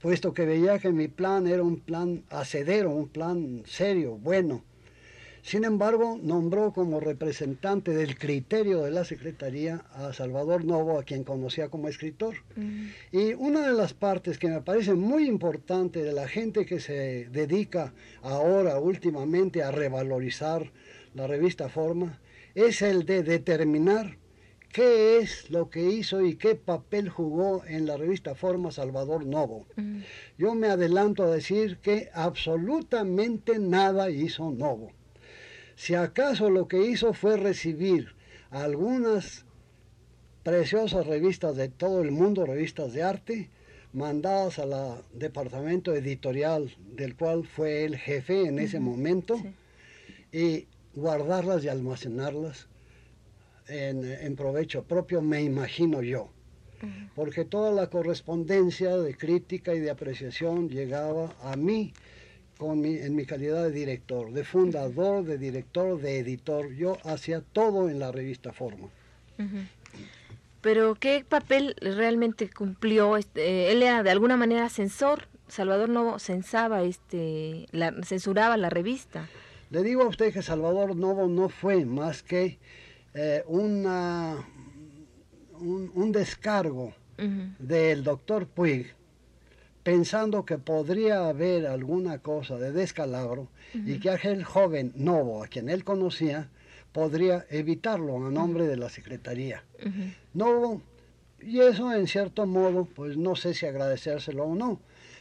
puesto 0.00 0.32
que 0.34 0.46
veía 0.46 0.78
que 0.78 0.92
mi 0.92 1.08
plan 1.08 1.46
era 1.46 1.62
un 1.62 1.80
plan 1.80 2.24
acedero, 2.30 2.90
un 2.90 3.08
plan 3.08 3.62
serio, 3.66 4.16
bueno. 4.18 4.64
Sin 5.42 5.64
embargo, 5.64 6.20
nombró 6.22 6.72
como 6.72 7.00
representante 7.00 7.90
del 7.90 8.16
criterio 8.16 8.82
de 8.82 8.92
la 8.92 9.04
Secretaría 9.04 9.84
a 9.92 10.12
Salvador 10.12 10.64
Novo, 10.64 11.00
a 11.00 11.02
quien 11.02 11.24
conocía 11.24 11.68
como 11.68 11.88
escritor. 11.88 12.36
Mm. 12.54 12.86
Y 13.10 13.34
una 13.34 13.66
de 13.66 13.72
las 13.72 13.92
partes 13.92 14.38
que 14.38 14.48
me 14.48 14.62
parece 14.62 14.94
muy 14.94 15.26
importante 15.26 16.04
de 16.04 16.12
la 16.12 16.28
gente 16.28 16.64
que 16.64 16.78
se 16.78 17.28
dedica 17.30 17.92
ahora, 18.22 18.78
últimamente, 18.78 19.64
a 19.64 19.72
revalorizar 19.72 20.70
la 21.14 21.26
revista 21.26 21.68
Forma, 21.68 22.20
es 22.54 22.80
el 22.80 23.04
de 23.04 23.24
determinar 23.24 24.18
qué 24.72 25.18
es 25.18 25.50
lo 25.50 25.70
que 25.70 25.82
hizo 25.82 26.24
y 26.24 26.36
qué 26.36 26.54
papel 26.54 27.08
jugó 27.08 27.64
en 27.66 27.86
la 27.86 27.96
revista 27.96 28.36
Forma 28.36 28.70
Salvador 28.70 29.26
Novo. 29.26 29.66
Mm. 29.74 30.02
Yo 30.38 30.54
me 30.54 30.68
adelanto 30.68 31.24
a 31.24 31.34
decir 31.34 31.78
que 31.78 32.10
absolutamente 32.14 33.58
nada 33.58 34.08
hizo 34.08 34.52
Novo. 34.52 34.92
Si 35.76 35.94
acaso 35.94 36.50
lo 36.50 36.68
que 36.68 36.86
hizo 36.86 37.12
fue 37.12 37.36
recibir 37.36 38.14
algunas 38.50 39.44
preciosas 40.42 41.06
revistas 41.06 41.56
de 41.56 41.68
todo 41.68 42.02
el 42.02 42.10
mundo, 42.10 42.44
revistas 42.44 42.92
de 42.92 43.02
arte, 43.02 43.50
mandadas 43.92 44.58
al 44.58 45.02
departamento 45.12 45.94
editorial 45.94 46.74
del 46.94 47.14
cual 47.16 47.46
fue 47.46 47.84
el 47.84 47.96
jefe 47.96 48.46
en 48.46 48.58
ese 48.58 48.80
momento, 48.80 49.40
y 50.32 50.66
guardarlas 50.94 51.64
y 51.64 51.68
almacenarlas 51.68 52.68
en, 53.68 54.36
provecho 54.36 54.84
propio, 54.84 55.22
me 55.22 55.42
imagino 55.42 56.02
yo. 56.02 56.30
Porque 57.14 57.44
toda 57.44 57.70
la 57.70 57.88
correspondencia 57.88 58.96
de 58.96 59.16
crítica 59.16 59.74
y 59.74 59.78
de 59.78 59.90
apreciación 59.90 60.68
llegaba 60.68 61.32
a 61.42 61.54
mí 61.56 61.92
con 62.62 62.80
mi, 62.80 62.94
en 62.94 63.16
mi 63.16 63.26
calidad 63.26 63.64
de 63.64 63.72
director, 63.72 64.32
de 64.32 64.44
fundador, 64.44 65.24
de 65.24 65.36
director, 65.36 66.00
de 66.00 66.20
editor. 66.20 66.72
Yo 66.74 66.96
hacía 67.04 67.40
todo 67.40 67.90
en 67.90 67.98
la 67.98 68.12
revista 68.12 68.52
Forma. 68.52 68.88
Pero 70.60 70.94
¿qué 70.94 71.24
papel 71.28 71.74
realmente 71.80 72.48
cumplió? 72.48 73.16
Este, 73.16 73.72
él 73.72 73.82
era 73.82 74.04
de 74.04 74.10
alguna 74.10 74.36
manera 74.36 74.68
censor. 74.68 75.26
Salvador 75.48 75.88
Novo 75.88 76.20
censaba, 76.20 76.84
este, 76.84 77.66
la, 77.72 77.92
censuraba 78.04 78.56
la 78.56 78.70
revista. 78.70 79.28
Le 79.70 79.82
digo 79.82 80.02
a 80.02 80.06
usted 80.06 80.32
que 80.32 80.40
Salvador 80.40 80.94
Novo 80.94 81.26
no 81.26 81.48
fue 81.48 81.84
más 81.84 82.22
que 82.22 82.60
eh, 83.12 83.42
una, 83.48 84.36
un, 85.58 86.12
descargo 86.12 86.94
del 87.58 88.04
doctor 88.04 88.46
Puig 88.46 88.94
pensando 89.82 90.44
que 90.44 90.58
podría 90.58 91.28
haber 91.28 91.66
alguna 91.66 92.18
cosa 92.18 92.56
de 92.56 92.72
descalabro 92.72 93.48
y 93.74 93.98
que 93.98 94.10
aquel 94.10 94.44
joven 94.44 94.92
Novo, 94.94 95.42
a 95.42 95.48
quien 95.48 95.68
él 95.68 95.84
conocía, 95.84 96.48
podría 96.92 97.46
evitarlo 97.50 98.16
a 98.16 98.30
nombre 98.30 98.66
de 98.66 98.76
la 98.76 98.90
Secretaría. 98.90 99.64
Novo, 100.34 100.82
y 101.40 101.60
eso 101.60 101.92
en 101.92 102.06
cierto 102.06 102.46
modo, 102.46 102.84
pues 102.84 103.16
no 103.16 103.34
sé 103.34 103.54
si 103.54 103.66
agradecérselo 103.66 104.44
o 104.44 104.54
no, 104.54 104.78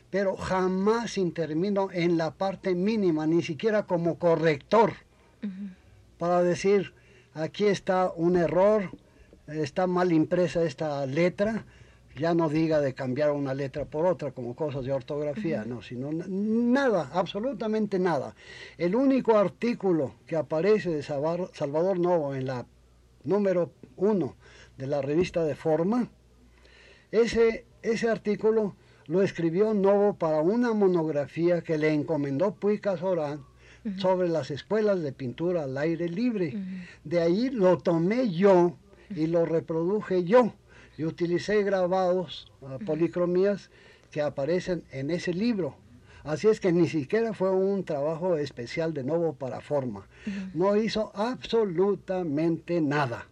pero 0.10 0.36
jamás 0.36 1.18
intervino 1.18 1.89
en 1.91 2.18
la 2.18 2.32
parte 2.32 2.75
mínima, 2.75 3.25
ni 3.25 3.41
siquiera 3.41 3.84
como 3.84 4.20
corrector, 4.20 4.94
para 6.20 6.44
decir, 6.44 6.94
aquí 7.34 7.65
está 7.65 8.12
un 8.15 8.36
error, 8.36 8.91
está 9.48 9.88
mal 9.88 10.12
impresa 10.12 10.63
esta 10.63 11.06
letra, 11.06 11.65
ya 12.18 12.34
no 12.34 12.50
diga 12.50 12.82
de 12.82 12.94
cambiar 12.94 13.32
una 13.32 13.53
letra 13.53 13.86
por 13.86 14.06
otra 14.06 14.32
como 14.32 14.56
cosas 14.56 14.86
de 14.86 14.91
ortografía, 14.91 15.63
no, 15.65 15.82
sino 15.82 16.12
nada, 16.12 17.10
absolutamente 17.13 18.00
nada. 18.00 18.36
El 18.77 18.96
único 18.96 19.38
artículo 19.38 20.15
que 20.25 20.36
aparece 20.36 20.89
de 20.89 21.03
Salvador 21.03 22.00
Novo 22.00 22.36
en 22.36 22.48
la 22.48 22.65
número 23.24 23.72
uno 23.98 24.36
de 24.77 24.88
la 24.88 25.01
revista 25.01 25.44
de 25.44 25.56
Forma, 25.56 26.10
ese, 27.12 27.65
ese 27.82 28.10
artículo 28.10 28.75
lo 29.08 29.22
escribió 29.22 29.74
Novo 29.74 30.15
para 30.15 30.41
una 30.41 30.74
monografía 30.74 31.62
que 31.62 31.77
le 31.77 31.94
encomendó 31.94 32.56
Puy 32.56 32.80
Casorán 32.80 33.46
sobre 33.98 34.30
las 34.30 34.51
escuelas 34.51 35.01
de 35.01 35.12
pintura 35.12 35.63
al 35.63 35.77
aire 35.77 36.08
libre. 36.08 36.56
De 37.03 37.20
ahí 37.20 37.50
lo 37.50 37.77
tomé 37.77 38.30
yo 38.30 38.75
y 39.10 39.27
lo 39.27 39.46
reproduje 39.46 40.24
yo 40.24 40.53
y 40.98 41.05
utilicé 41.05 41.63
grabados, 41.63 42.51
uh, 42.62 42.83
policromías 42.86 43.69
que 44.12 44.21
aparecen 44.21 44.83
en 44.91 45.10
ese 45.10 45.33
libro. 45.33 45.75
Así 46.24 46.48
es 46.48 46.60
que 46.60 46.71
ni 46.71 46.88
siquiera 46.88 47.33
fue 47.33 47.50
un 47.51 47.83
trabajo 47.83 48.38
especial 48.38 48.93
de 48.93 49.03
nuevo 49.03 49.33
para 49.33 49.62
forma. 49.62 50.07
No 50.53 50.75
hizo 50.75 51.12
absolutamente 51.15 52.79
nada. 52.79 53.25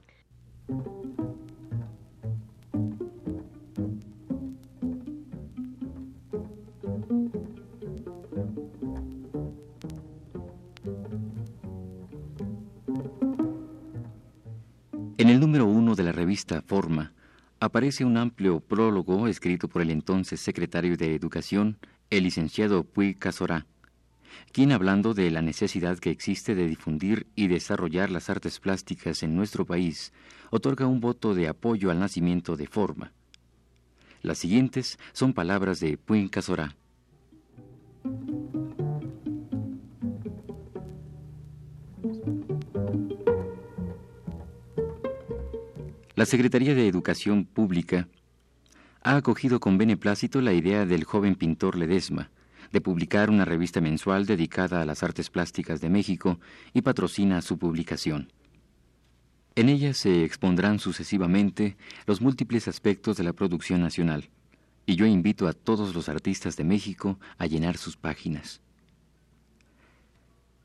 En 15.18 15.28
el 15.28 15.40
número 15.40 15.66
uno 15.66 15.96
de 15.96 16.04
la 16.04 16.12
revista 16.12 16.64
Forma, 16.66 17.12
aparece 17.60 18.06
un 18.06 18.18
amplio 18.18 18.62
prólogo 18.62 19.28
escrito 19.28 19.68
por 19.68 19.82
el 19.82 19.90
entonces 19.90 20.40
secretario 20.40 20.96
de 20.96 21.14
Educación, 21.14 21.78
el 22.10 22.24
licenciado 22.24 22.84
Puy 22.84 23.16
Casorá, 23.16 23.66
quien 24.52 24.72
hablando 24.72 25.14
de 25.14 25.30
la 25.30 25.42
necesidad 25.42 26.00
que 26.00 26.10
existe 26.10 26.56
de 26.56 26.68
difundir 26.68 27.28
y 27.36 27.48
desarrollar 27.48 28.10
las 28.10 28.30
artes 28.30 28.60
plásticas 28.60 29.24
en 29.24 29.36
nuestro 29.36 29.66
país, 29.66 30.14
otorga 30.52 30.88
un 30.88 31.02
voto 31.02 31.36
de 31.36 31.48
apoyo 31.48 31.92
al 31.92 32.00
nacimiento 32.00 32.56
de 32.56 32.68
forma. 32.68 33.12
Las 34.22 34.38
siguientes 34.38 34.98
son 35.14 35.34
palabras 35.34 35.80
de 35.80 35.98
Puy 35.98 36.30
Casorá. 36.30 36.76
La 46.20 46.26
Secretaría 46.26 46.76
de 46.76 46.86
Educación 46.86 47.46
Pública 47.46 48.10
ha 49.04 49.16
acogido 49.16 49.62
con 49.62 49.78
beneplácito 49.78 50.42
la 50.42 50.52
idea 50.52 50.86
del 50.86 51.06
joven 51.06 51.36
pintor 51.36 51.78
Ledesma 51.78 52.30
de 52.74 52.82
publicar 52.82 53.30
una 53.30 53.46
revista 53.46 53.80
mensual 53.80 54.26
dedicada 54.26 54.82
a 54.82 54.86
las 54.86 55.02
artes 55.02 55.30
plásticas 55.30 55.80
de 55.80 55.90
México 55.90 56.38
y 56.74 56.82
patrocina 56.82 57.42
su 57.42 57.58
publicación. 57.58 58.34
En 59.56 59.70
ella 59.70 59.94
se 59.94 60.26
expondrán 60.26 60.80
sucesivamente 60.80 61.78
los 62.06 62.20
múltiples 62.20 62.68
aspectos 62.68 63.16
de 63.16 63.24
la 63.24 63.32
producción 63.32 63.80
nacional, 63.80 64.30
y 64.86 64.98
yo 64.98 65.06
invito 65.06 65.48
a 65.48 65.54
todos 65.54 65.96
los 65.96 66.10
artistas 66.10 66.58
de 66.58 66.66
México 66.66 67.18
a 67.38 67.46
llenar 67.46 67.78
sus 67.78 67.96
páginas. 67.96 68.62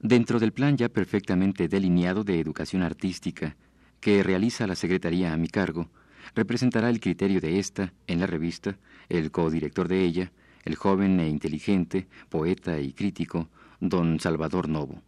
Dentro 0.00 0.40
del 0.40 0.52
plan 0.52 0.76
ya 0.76 0.88
perfectamente 0.88 1.68
delineado 1.68 2.24
de 2.24 2.40
educación 2.40 2.82
artística, 2.82 3.56
que 4.04 4.22
realiza 4.22 4.66
la 4.66 4.74
Secretaría 4.74 5.32
a 5.32 5.38
mi 5.38 5.48
cargo, 5.48 5.88
representará 6.34 6.90
el 6.90 7.00
criterio 7.00 7.40
de 7.40 7.58
esta 7.58 7.94
en 8.06 8.20
la 8.20 8.26
revista, 8.26 8.76
el 9.08 9.30
codirector 9.30 9.88
de 9.88 10.04
ella, 10.04 10.30
el 10.62 10.74
joven 10.74 11.18
e 11.20 11.28
inteligente, 11.30 12.06
poeta 12.28 12.78
y 12.80 12.92
crítico, 12.92 13.48
don 13.80 14.20
Salvador 14.20 14.68
Novo. 14.68 15.00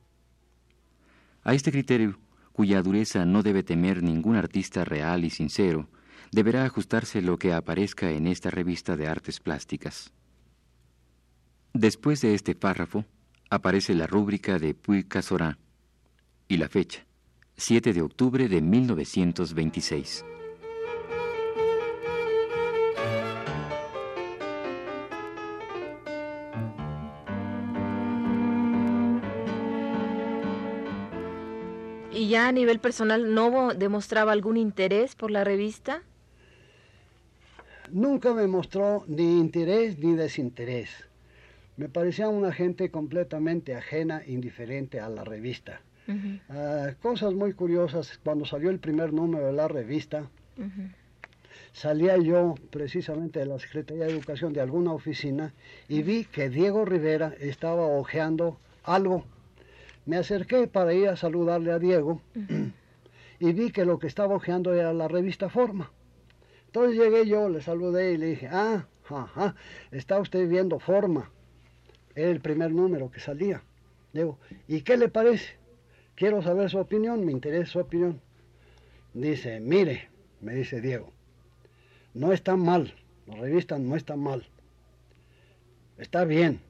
A 1.45 1.53
este 1.53 1.71
criterio, 1.73 2.19
cuya 2.55 2.81
dureza 2.81 3.27
no 3.27 3.43
debe 3.43 3.63
temer 3.63 4.03
ningún 4.03 4.35
artista 4.35 4.83
real 4.83 5.27
y 5.27 5.31
sincero, 5.31 5.91
deberá 6.33 6.65
ajustarse 6.65 7.21
lo 7.21 7.39
que 7.39 7.53
aparezca 7.53 8.11
en 8.13 8.27
esta 8.27 8.49
revista 8.49 8.97
de 8.97 9.09
artes 9.09 9.41
plásticas. 9.41 10.11
Después 11.75 12.23
de 12.23 12.35
este 12.35 12.55
párrafo, 12.55 13.05
aparece 13.51 13.95
la 13.95 14.07
rúbrica 14.07 14.59
de 14.59 14.73
Puy 14.73 15.05
Casorá 15.05 15.59
y 16.49 16.57
la 16.57 16.71
fecha, 16.71 17.06
7 17.59 17.95
de 17.95 18.03
octubre 18.03 18.49
de 18.49 18.61
1926. 18.61 20.25
¿Y 32.13 32.29
ya 32.29 32.49
a 32.49 32.53
nivel 32.53 32.79
personal 32.79 33.33
no 33.33 33.73
demostraba 33.73 34.33
algún 34.33 34.59
interés 34.59 35.15
por 35.15 35.31
la 35.31 35.43
revista? 35.43 36.03
Nunca 37.91 38.35
me 38.35 38.47
mostró 38.47 39.05
ni 39.07 39.39
interés 39.39 39.99
ni 39.99 40.15
desinterés. 40.15 40.91
Me 41.79 41.89
parecía 41.89 42.29
una 42.29 42.53
gente 42.53 42.91
completamente 42.91 43.75
ajena, 43.75 44.23
indiferente 44.27 45.01
a 45.01 45.09
la 45.09 45.25
revista. 45.25 45.81
Ah, 46.49 46.95
cosas 47.03 47.35
muy 47.35 47.53
curiosas, 47.53 48.19
cuando 48.23 48.45
salió 48.45 48.71
el 48.71 48.79
primer 48.79 49.13
número 49.13 49.47
de 49.47 49.53
la 49.53 49.69
revista, 49.69 50.29
salía 51.73 52.17
yo 52.17 52.55
precisamente 52.71 53.41
de 53.41 53.47
la 53.47 53.59
Secretaría 53.59 54.05
de 54.05 54.13
Educación 54.13 54.53
de 54.53 54.61
alguna 54.61 54.93
oficina 54.93 55.53
y 55.89 56.03
vi 56.03 56.25
que 56.25 56.49
Diego 56.49 56.85
Rivera 56.85 57.35
estaba 57.41 57.87
hojeando 57.87 58.59
algo. 58.85 59.25
Me 60.05 60.17
acerqué 60.17 60.69
para 60.69 60.95
ir 60.95 61.09
a 61.09 61.17
saludarle 61.17 61.73
a 61.73 61.79
Diego 61.79 62.21
y 63.41 63.53
vi 63.53 63.73
que 63.73 63.85
lo 63.85 63.99
que 63.99 64.07
estaba 64.07 64.37
hojeando 64.37 64.73
era 64.75 64.93
la 64.93 65.09
revista 65.09 65.49
Forma. 65.49 65.91
Entonces 66.67 66.99
llegué 66.99 67.27
yo, 67.27 67.49
le 67.49 67.61
saludé 67.63 68.13
y 68.13 68.17
le 68.17 68.27
dije, 68.27 68.49
ah, 68.53 68.87
ajá, 69.09 69.57
está 69.91 70.21
usted 70.21 70.49
viendo 70.49 70.79
Forma. 70.79 71.31
Era 72.15 72.31
el 72.31 72.41
primer 72.41 72.71
número 72.71 73.11
que 73.11 73.19
salía. 73.21 73.63
Digo, 74.13 74.39
¿y 74.69 74.83
qué 74.83 74.97
le 74.97 75.09
parece? 75.09 75.57
Quiero 76.17 76.41
saber 76.43 76.71
su 76.71 76.79
opinión, 76.79 77.27
me 77.27 77.33
interesa 77.33 77.73
su 77.73 77.79
opinión. 77.79 78.23
Dice, 79.13 79.61
mire, 79.61 80.09
me 80.41 80.55
dice 80.55 80.81
Diego, 80.81 81.13
no 82.15 82.33
está 82.33 82.57
mal, 82.57 82.95
la 83.27 83.37
revista 83.37 83.79
no 83.79 83.97
está 83.97 84.17
mal. 84.17 84.47
Está 85.99 86.25
bien, 86.25 86.61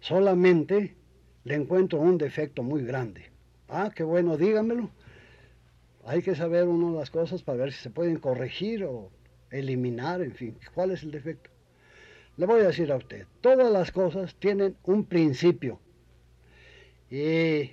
solamente 0.00 0.96
le 1.44 1.54
encuentro 1.54 2.00
un 2.00 2.18
defecto 2.18 2.64
muy 2.64 2.82
grande. 2.82 3.30
Ah, 3.68 3.92
qué 3.94 4.02
bueno, 4.02 4.36
dígamelo. 4.36 4.90
Hay 6.04 6.22
que 6.22 6.34
saber 6.34 6.66
uno 6.66 6.98
las 6.98 7.10
cosas 7.10 7.42
para 7.42 7.58
ver 7.58 7.72
si 7.72 7.78
se 7.78 7.90
pueden 7.90 8.16
corregir 8.16 8.84
o 8.84 9.10
eliminar, 9.52 10.22
en 10.22 10.34
fin, 10.34 10.58
cuál 10.74 10.90
es 10.90 11.04
el 11.04 11.12
defecto. 11.12 11.50
Le 12.36 12.46
voy 12.46 12.62
a 12.62 12.68
decir 12.68 12.90
a 12.90 12.96
usted, 12.96 13.26
todas 13.40 13.70
las 13.70 13.92
cosas 13.92 14.34
tienen 14.36 14.76
un 14.82 15.04
principio. 15.04 15.78
Y 17.10 17.72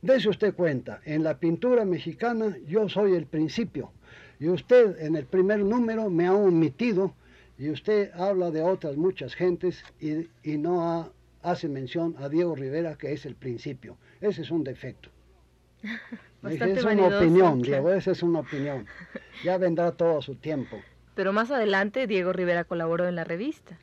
Dese 0.00 0.28
usted 0.28 0.54
cuenta, 0.54 1.00
en 1.04 1.24
la 1.24 1.38
pintura 1.38 1.84
mexicana 1.84 2.56
yo 2.66 2.88
soy 2.88 3.14
el 3.14 3.26
principio 3.26 3.90
y 4.38 4.48
usted 4.48 5.00
en 5.00 5.16
el 5.16 5.26
primer 5.26 5.60
número 5.60 6.08
me 6.08 6.26
ha 6.26 6.34
omitido 6.34 7.14
y 7.58 7.70
usted 7.70 8.12
habla 8.14 8.52
de 8.52 8.62
otras 8.62 8.96
muchas 8.96 9.34
gentes 9.34 9.82
y, 10.00 10.56
no 10.56 10.82
ha 10.82 11.10
hace 11.42 11.68
mención 11.68 12.14
a 12.18 12.28
Diego 12.28 12.54
Rivera, 12.54 12.96
que 12.96 13.12
es 13.12 13.24
el 13.24 13.34
principio. 13.34 13.96
Ese 14.20 14.42
es 14.42 14.50
un 14.50 14.64
defecto. 14.64 15.08
es 16.42 16.84
una 16.84 17.18
opinión, 17.18 17.62
Diego, 17.62 17.90
esa 17.92 18.12
es 18.12 18.22
una 18.22 18.40
opinión. 18.40 18.86
Ya 19.44 19.56
vendrá 19.56 19.92
todo 19.92 20.18
a 20.18 20.22
su 20.22 20.34
tiempo. 20.36 20.78
Pero 21.14 21.32
más 21.32 21.50
adelante 21.50 22.06
Diego 22.06 22.32
Rivera 22.32 22.64
colaboró 22.64 23.08
en 23.08 23.16
la 23.16 23.24
revista. 23.24 23.78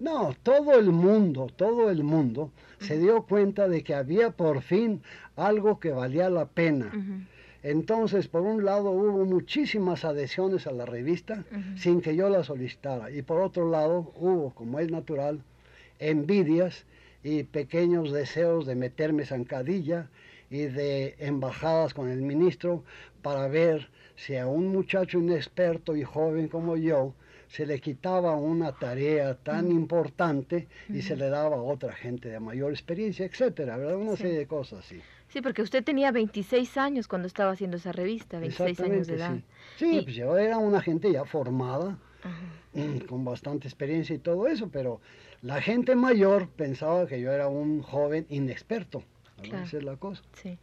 No, 0.00 0.34
todo 0.42 0.78
el 0.78 0.90
mundo, 0.92 1.48
todo 1.54 1.90
el 1.90 2.02
mundo 2.02 2.50
se 2.78 2.98
dio 2.98 3.22
cuenta 3.24 3.68
de 3.68 3.84
que 3.84 3.94
había 3.94 4.30
por 4.30 4.62
fin 4.62 5.02
algo 5.36 5.78
que 5.78 5.92
valía 5.92 6.30
la 6.30 6.46
pena. 6.46 6.90
Entonces, 7.62 8.26
por 8.26 8.40
un 8.40 8.64
lado, 8.64 8.92
hubo 8.92 9.26
muchísimas 9.26 10.06
adhesiones 10.06 10.66
a 10.66 10.72
la 10.72 10.86
revista 10.86 11.44
sin 11.76 12.00
que 12.00 12.16
yo 12.16 12.30
la 12.30 12.42
solicitara. 12.44 13.10
Y 13.10 13.20
por 13.20 13.42
otro 13.42 13.68
lado, 13.68 14.10
hubo, 14.16 14.54
como 14.54 14.80
es 14.80 14.90
natural, 14.90 15.42
envidias 15.98 16.86
y 17.22 17.42
pequeños 17.42 18.10
deseos 18.10 18.64
de 18.64 18.76
meterme 18.76 19.26
zancadilla 19.26 20.08
y 20.48 20.62
de 20.62 21.14
embajadas 21.18 21.92
con 21.92 22.08
el 22.08 22.22
ministro 22.22 22.82
para 23.20 23.48
ver 23.48 23.90
si 24.16 24.36
a 24.36 24.46
un 24.46 24.68
muchacho 24.68 25.18
inexperto 25.18 25.94
y 25.94 26.04
joven 26.04 26.48
como 26.48 26.78
yo 26.78 27.12
se 27.50 27.66
le 27.66 27.80
quitaba 27.80 28.36
una 28.36 28.72
tarea 28.72 29.34
tan 29.34 29.72
importante 29.72 30.68
y 30.88 31.02
se 31.02 31.16
le 31.16 31.28
daba 31.28 31.56
a 31.56 31.62
otra 31.62 31.92
gente 31.92 32.28
de 32.28 32.38
mayor 32.38 32.70
experiencia, 32.70 33.26
etcétera, 33.26 33.76
¿verdad? 33.76 33.96
Una 33.96 34.16
serie 34.16 34.38
de 34.38 34.46
cosas 34.46 34.84
así. 34.84 35.00
Sí, 35.28 35.42
porque 35.42 35.62
usted 35.62 35.82
tenía 35.82 36.12
26 36.12 36.76
años 36.76 37.08
cuando 37.08 37.26
estaba 37.26 37.50
haciendo 37.50 37.76
esa 37.76 37.90
revista, 37.90 38.38
26 38.38 38.80
años 38.80 39.06
de 39.08 39.14
edad. 39.16 39.36
Sí, 39.76 40.00
pues 40.04 40.14
yo 40.14 40.38
era 40.38 40.58
una 40.58 40.80
gente 40.80 41.10
ya 41.12 41.24
formada, 41.24 41.98
con 43.08 43.24
bastante 43.24 43.66
experiencia 43.66 44.14
y 44.14 44.18
todo 44.18 44.46
eso, 44.46 44.68
pero 44.68 45.00
la 45.42 45.60
gente 45.60 45.96
mayor 45.96 46.48
pensaba 46.50 47.08
que 47.08 47.20
yo 47.20 47.32
era 47.32 47.48
un 47.48 47.82
joven 47.82 48.26
inexperto. 48.28 49.02
Esa 49.42 49.76
es 49.78 49.82
la 49.82 49.96
cosa. 49.96 50.22
Sí. 50.34 50.56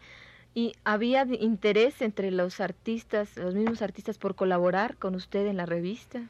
¿Y 0.54 0.74
había 0.86 1.24
interés 1.24 2.02
entre 2.02 2.32
los 2.32 2.62
artistas, 2.62 3.36
los 3.36 3.54
mismos 3.54 3.82
artistas, 3.82 4.18
por 4.18 4.36
colaborar 4.36 4.98
con 4.98 5.16
usted 5.16 5.46
en 5.46 5.58
la 5.58 5.66
revista? 5.66 6.24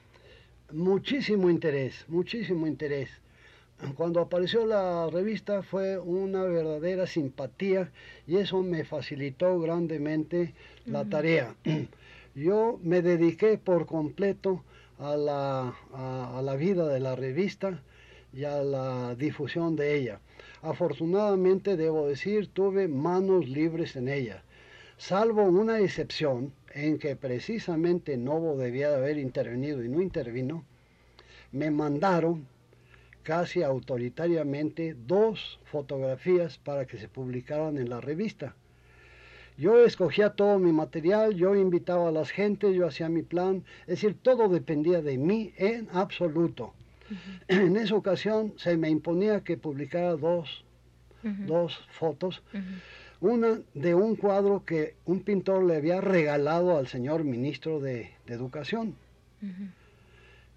Muchísimo 0.72 1.50
interés, 1.50 2.06
muchísimo 2.08 2.68
interés. 2.68 3.10
Cuando 3.96 4.22
apareció 4.22 4.66
la 4.66 5.08
revista 5.10 5.62
fue 5.62 6.00
una 6.00 6.44
verdadera 6.44 7.06
simpatía 7.06 7.92
y 8.26 8.38
eso 8.38 8.64
me 8.64 8.84
facilitó 8.84 9.60
grandemente 9.60 10.54
la 10.86 11.06
tarea. 11.06 11.56
Yo 12.36 12.80
me 12.82 13.02
dediqué 13.02 13.58
por 13.58 13.86
completo 13.86 14.64
a 14.98 15.16
la, 15.16 15.76
a 15.94 16.42
la 16.44 16.56
vida 16.56 16.88
de 16.88 17.00
la 17.00 17.16
revista 17.16 17.82
y 18.34 18.46
a 18.46 18.64
la 18.64 19.16
difusión 19.16 19.76
de 19.76 19.96
ella. 19.96 20.20
Afortunadamente, 20.64 21.78
debo 21.78 22.08
decir, 22.08 22.50
tuve 22.52 22.88
manos 22.88 23.48
libres 23.48 23.96
en 23.96 24.10
ella, 24.10 24.44
salvo 24.98 25.44
una 25.44 25.80
excepción 25.80 26.52
en 26.78 27.00
que 27.00 27.16
precisamente 27.16 28.18
Novo 28.18 28.56
debía 28.56 28.90
de 28.90 28.98
haber 28.98 29.18
intervenido 29.18 29.84
y 29.84 29.90
no 29.90 30.00
intervino, 30.00 30.64
me 31.52 31.72
mandaron 31.72 32.48
casi 33.24 33.64
autoritariamente 33.64 34.96
dos 35.08 35.60
fotografías 35.66 36.60
para 36.60 36.86
que 36.86 36.98
se 36.98 37.08
publicaran 37.08 37.78
en 37.78 37.90
la 37.90 38.00
revista. 38.00 38.56
Yo 39.58 39.84
escogía 39.84 40.30
todo 40.30 40.60
mi 40.60 40.72
material, 40.72 41.34
yo 41.34 41.56
invitaba 41.56 42.10
a 42.10 42.12
las 42.12 42.30
gentes, 42.30 42.76
yo 42.76 42.86
hacía 42.86 43.10
mi 43.10 43.24
plan, 43.24 43.64
es 43.82 44.02
decir, 44.02 44.16
todo 44.22 44.48
dependía 44.48 45.02
de 45.02 45.18
mí 45.18 45.54
en 45.58 45.90
absoluto. 45.92 46.74
En 47.48 47.76
esa 47.76 47.96
ocasión 47.96 48.54
se 48.58 48.78
me 48.78 48.90
imponía 48.90 49.44
que 49.44 49.58
publicara 49.58 50.16
dos, 50.16 50.64
dos 51.24 51.76
fotos. 51.90 52.44
Una 53.20 53.60
de 53.74 53.96
un 53.96 54.16
cuadro 54.16 54.64
que 54.64 54.96
un 55.06 55.22
pintor 55.22 55.64
le 55.64 55.78
había 55.78 56.02
regalado 56.02 56.78
al 56.78 56.88
señor 56.88 57.24
ministro 57.24 57.80
de, 57.80 58.12
Educación. 58.28 58.96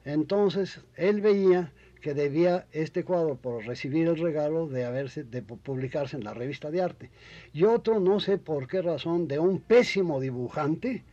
Entonces, 0.04 0.80
él 0.96 1.20
veía 1.20 1.72
que 2.00 2.14
debía 2.14 2.66
este 2.72 3.04
cuadro 3.04 3.36
por 3.36 3.64
recibir 3.64 4.08
el 4.08 4.18
regalo 4.18 4.66
de 4.66 4.84
haberse 4.84 5.22
de 5.22 5.42
publicarse 5.42 6.16
en 6.16 6.24
la 6.24 6.34
revista 6.34 6.70
de 6.70 6.82
arte. 6.82 7.10
Y 7.52 7.64
otro, 7.64 8.00
no 8.00 8.20
sé 8.20 8.38
por 8.38 8.66
qué 8.66 8.82
razón, 8.82 9.28
de 9.28 9.38
un 9.38 9.60
pésimo 9.60 10.20
dibujante 10.20 11.04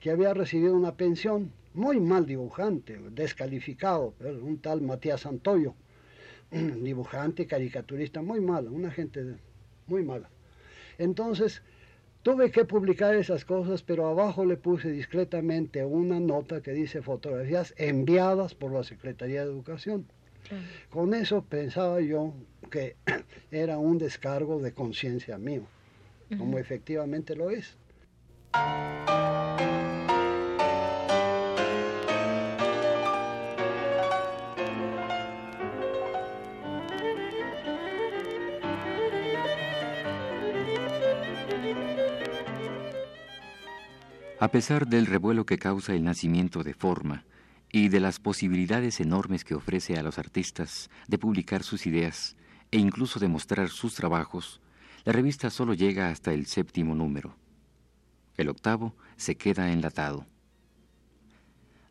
que 0.00 0.10
había 0.10 0.34
recibido 0.34 0.74
una 0.74 0.94
pensión, 0.94 1.50
muy 1.72 1.98
mal 1.98 2.26
dibujante, 2.26 3.00
descalificado, 3.10 4.14
un 4.42 4.58
tal 4.58 4.82
Matías 4.82 5.22
Santoyo, 5.22 5.74
dibujante, 6.50 7.46
caricaturista, 7.46 8.20
muy 8.22 8.40
malo, 8.40 8.70
una 8.70 8.90
gente 8.90 9.36
muy 9.86 10.04
mala. 10.04 10.28
Entonces, 10.98 11.62
tuve 12.22 12.50
que 12.50 12.64
publicar 12.64 13.14
esas 13.14 13.44
cosas, 13.44 13.82
pero 13.82 14.06
abajo 14.06 14.44
le 14.44 14.56
puse 14.56 14.90
discretamente 14.90 15.84
una 15.84 16.20
nota 16.20 16.62
que 16.62 16.72
dice 16.72 17.02
fotografías 17.02 17.74
enviadas 17.76 18.54
por 18.54 18.72
la 18.72 18.82
Secretaría 18.82 19.44
de 19.44 19.50
Educación. 19.50 20.06
Con 20.90 21.14
eso 21.14 21.44
pensaba 21.44 22.00
yo 22.00 22.34
que 22.70 22.96
era 23.50 23.78
un 23.78 23.98
descargo 23.98 24.60
de 24.60 24.72
conciencia 24.72 25.38
mío, 25.38 25.62
como 26.36 26.58
efectivamente 26.58 27.34
lo 27.34 27.50
es. 27.50 27.76
A 44.40 44.48
pesar 44.48 44.88
del 44.88 45.06
revuelo 45.06 45.46
que 45.46 45.58
causa 45.58 45.94
el 45.94 46.02
nacimiento 46.02 46.64
de 46.64 46.74
Forma 46.74 47.24
y 47.70 47.88
de 47.88 48.00
las 48.00 48.18
posibilidades 48.18 48.98
enormes 48.98 49.44
que 49.44 49.54
ofrece 49.54 49.96
a 49.96 50.02
los 50.02 50.18
artistas 50.18 50.90
de 51.06 51.18
publicar 51.18 51.62
sus 51.62 51.86
ideas 51.86 52.36
e 52.72 52.78
incluso 52.78 53.20
de 53.20 53.28
mostrar 53.28 53.68
sus 53.68 53.94
trabajos, 53.94 54.60
la 55.04 55.12
revista 55.12 55.50
solo 55.50 55.72
llega 55.72 56.08
hasta 56.08 56.32
el 56.32 56.46
séptimo 56.46 56.96
número. 56.96 57.36
El 58.36 58.48
octavo 58.48 58.96
se 59.16 59.36
queda 59.36 59.70
enlatado. 59.70 60.26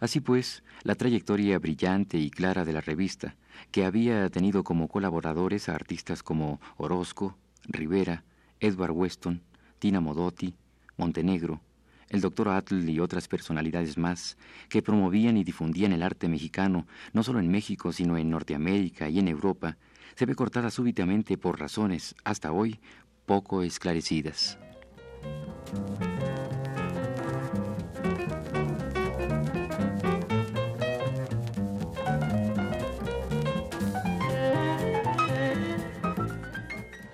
Así 0.01 0.19
pues, 0.19 0.65
la 0.83 0.95
trayectoria 0.95 1.57
brillante 1.59 2.17
y 2.17 2.29
clara 2.29 2.65
de 2.65 2.73
la 2.73 2.81
revista, 2.81 3.37
que 3.71 3.85
había 3.85 4.29
tenido 4.29 4.65
como 4.65 4.89
colaboradores 4.89 5.69
a 5.69 5.75
artistas 5.75 6.23
como 6.23 6.59
Orozco, 6.75 7.37
Rivera, 7.63 8.25
Edward 8.59 8.91
Weston, 8.91 9.41
Tina 9.79 10.01
Modotti, 10.01 10.55
Montenegro, 10.97 11.61
el 12.09 12.21
doctor 12.21 12.49
Atl 12.49 12.87
y 12.89 12.99
otras 12.99 13.27
personalidades 13.27 13.97
más 13.97 14.37
que 14.69 14.81
promovían 14.81 15.37
y 15.37 15.43
difundían 15.43 15.93
el 15.93 16.03
arte 16.03 16.27
mexicano, 16.27 16.87
no 17.13 17.23
solo 17.23 17.39
en 17.39 17.49
México, 17.49 17.91
sino 17.91 18.17
en 18.17 18.29
Norteamérica 18.29 19.09
y 19.09 19.19
en 19.19 19.27
Europa, 19.27 19.77
se 20.15 20.25
ve 20.25 20.35
cortada 20.35 20.69
súbitamente 20.69 21.37
por 21.37 21.59
razones, 21.59 22.15
hasta 22.23 22.51
hoy, 22.51 22.79
poco 23.25 23.63
esclarecidas. 23.63 24.57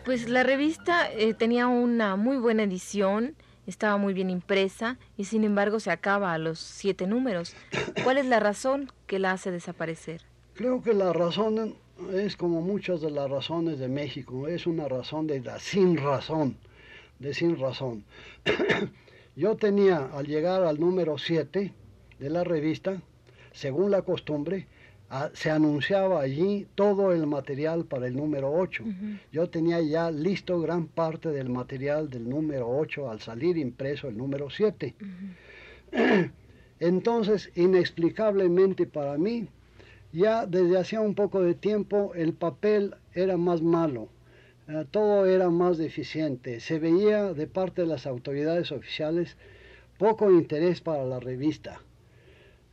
Pues 0.09 0.27
la 0.27 0.41
revista 0.41 1.07
eh, 1.11 1.35
tenía 1.35 1.67
una 1.67 2.15
muy 2.15 2.37
buena 2.37 2.63
edición, 2.63 3.35
estaba 3.69 3.97
muy 3.97 4.13
bien 4.13 4.29
impresa 4.29 4.97
y 5.15 5.25
sin 5.25 5.43
embargo 5.43 5.79
se 5.79 5.91
acaba 5.91 6.33
a 6.33 6.37
los 6.37 6.59
siete 6.59 7.07
números. 7.07 7.55
¿Cuál 8.03 8.17
es 8.17 8.25
la 8.25 8.39
razón 8.39 8.91
que 9.07 9.19
la 9.19 9.31
hace 9.31 9.51
desaparecer? 9.51 10.21
Creo 10.55 10.81
que 10.81 10.93
la 10.93 11.13
razón 11.13 11.75
es 12.13 12.35
como 12.35 12.61
muchas 12.61 13.01
de 13.01 13.11
las 13.11 13.29
razones 13.29 13.79
de 13.79 13.87
México, 13.87 14.47
es 14.47 14.65
una 14.65 14.87
razón 14.87 15.27
de 15.27 15.41
la 15.41 15.59
sin 15.59 15.97
razón, 15.97 16.57
de 17.19 17.33
sin 17.33 17.59
razón. 17.59 18.03
Yo 19.35 19.55
tenía 19.55 20.09
al 20.13 20.25
llegar 20.25 20.63
al 20.63 20.79
número 20.79 21.17
7 21.17 21.71
de 22.19 22.29
la 22.29 22.43
revista, 22.43 23.01
según 23.53 23.91
la 23.91 24.01
costumbre, 24.01 24.67
se 25.33 25.49
anunciaba 25.49 26.21
allí 26.21 26.67
todo 26.75 27.11
el 27.13 27.25
material 27.25 27.85
para 27.85 28.07
el 28.07 28.15
número 28.15 28.51
8. 28.51 28.83
Yo 29.31 29.49
tenía 29.49 29.81
ya 29.81 30.11
listo 30.11 30.59
gran 30.59 30.87
parte 30.87 31.29
del 31.29 31.49
material 31.49 32.09
del 32.09 32.29
número 32.29 32.69
8 32.69 33.09
al 33.09 33.19
salir 33.19 33.57
impreso 33.57 34.07
el 34.07 34.17
número 34.17 34.49
7. 34.49 34.95
Entonces, 36.79 37.51
inexplicablemente 37.55 38.85
para 38.85 39.17
mí, 39.17 39.47
ya 40.13 40.45
desde 40.45 40.77
hacía 40.77 41.01
un 41.01 41.15
poco 41.15 41.41
de 41.41 41.53
tiempo 41.53 42.13
el 42.15 42.33
papel 42.33 42.95
era 43.13 43.37
más 43.37 43.61
malo, 43.61 44.09
eh, 44.67 44.85
todo 44.89 45.25
era 45.25 45.49
más 45.49 45.77
deficiente, 45.77 46.59
se 46.59 46.79
veía 46.79 47.33
de 47.33 47.47
parte 47.47 47.81
de 47.81 47.87
las 47.87 48.07
autoridades 48.07 48.71
oficiales 48.71 49.37
poco 49.97 50.31
interés 50.31 50.81
para 50.81 51.03
la 51.05 51.19
revista. 51.19 51.81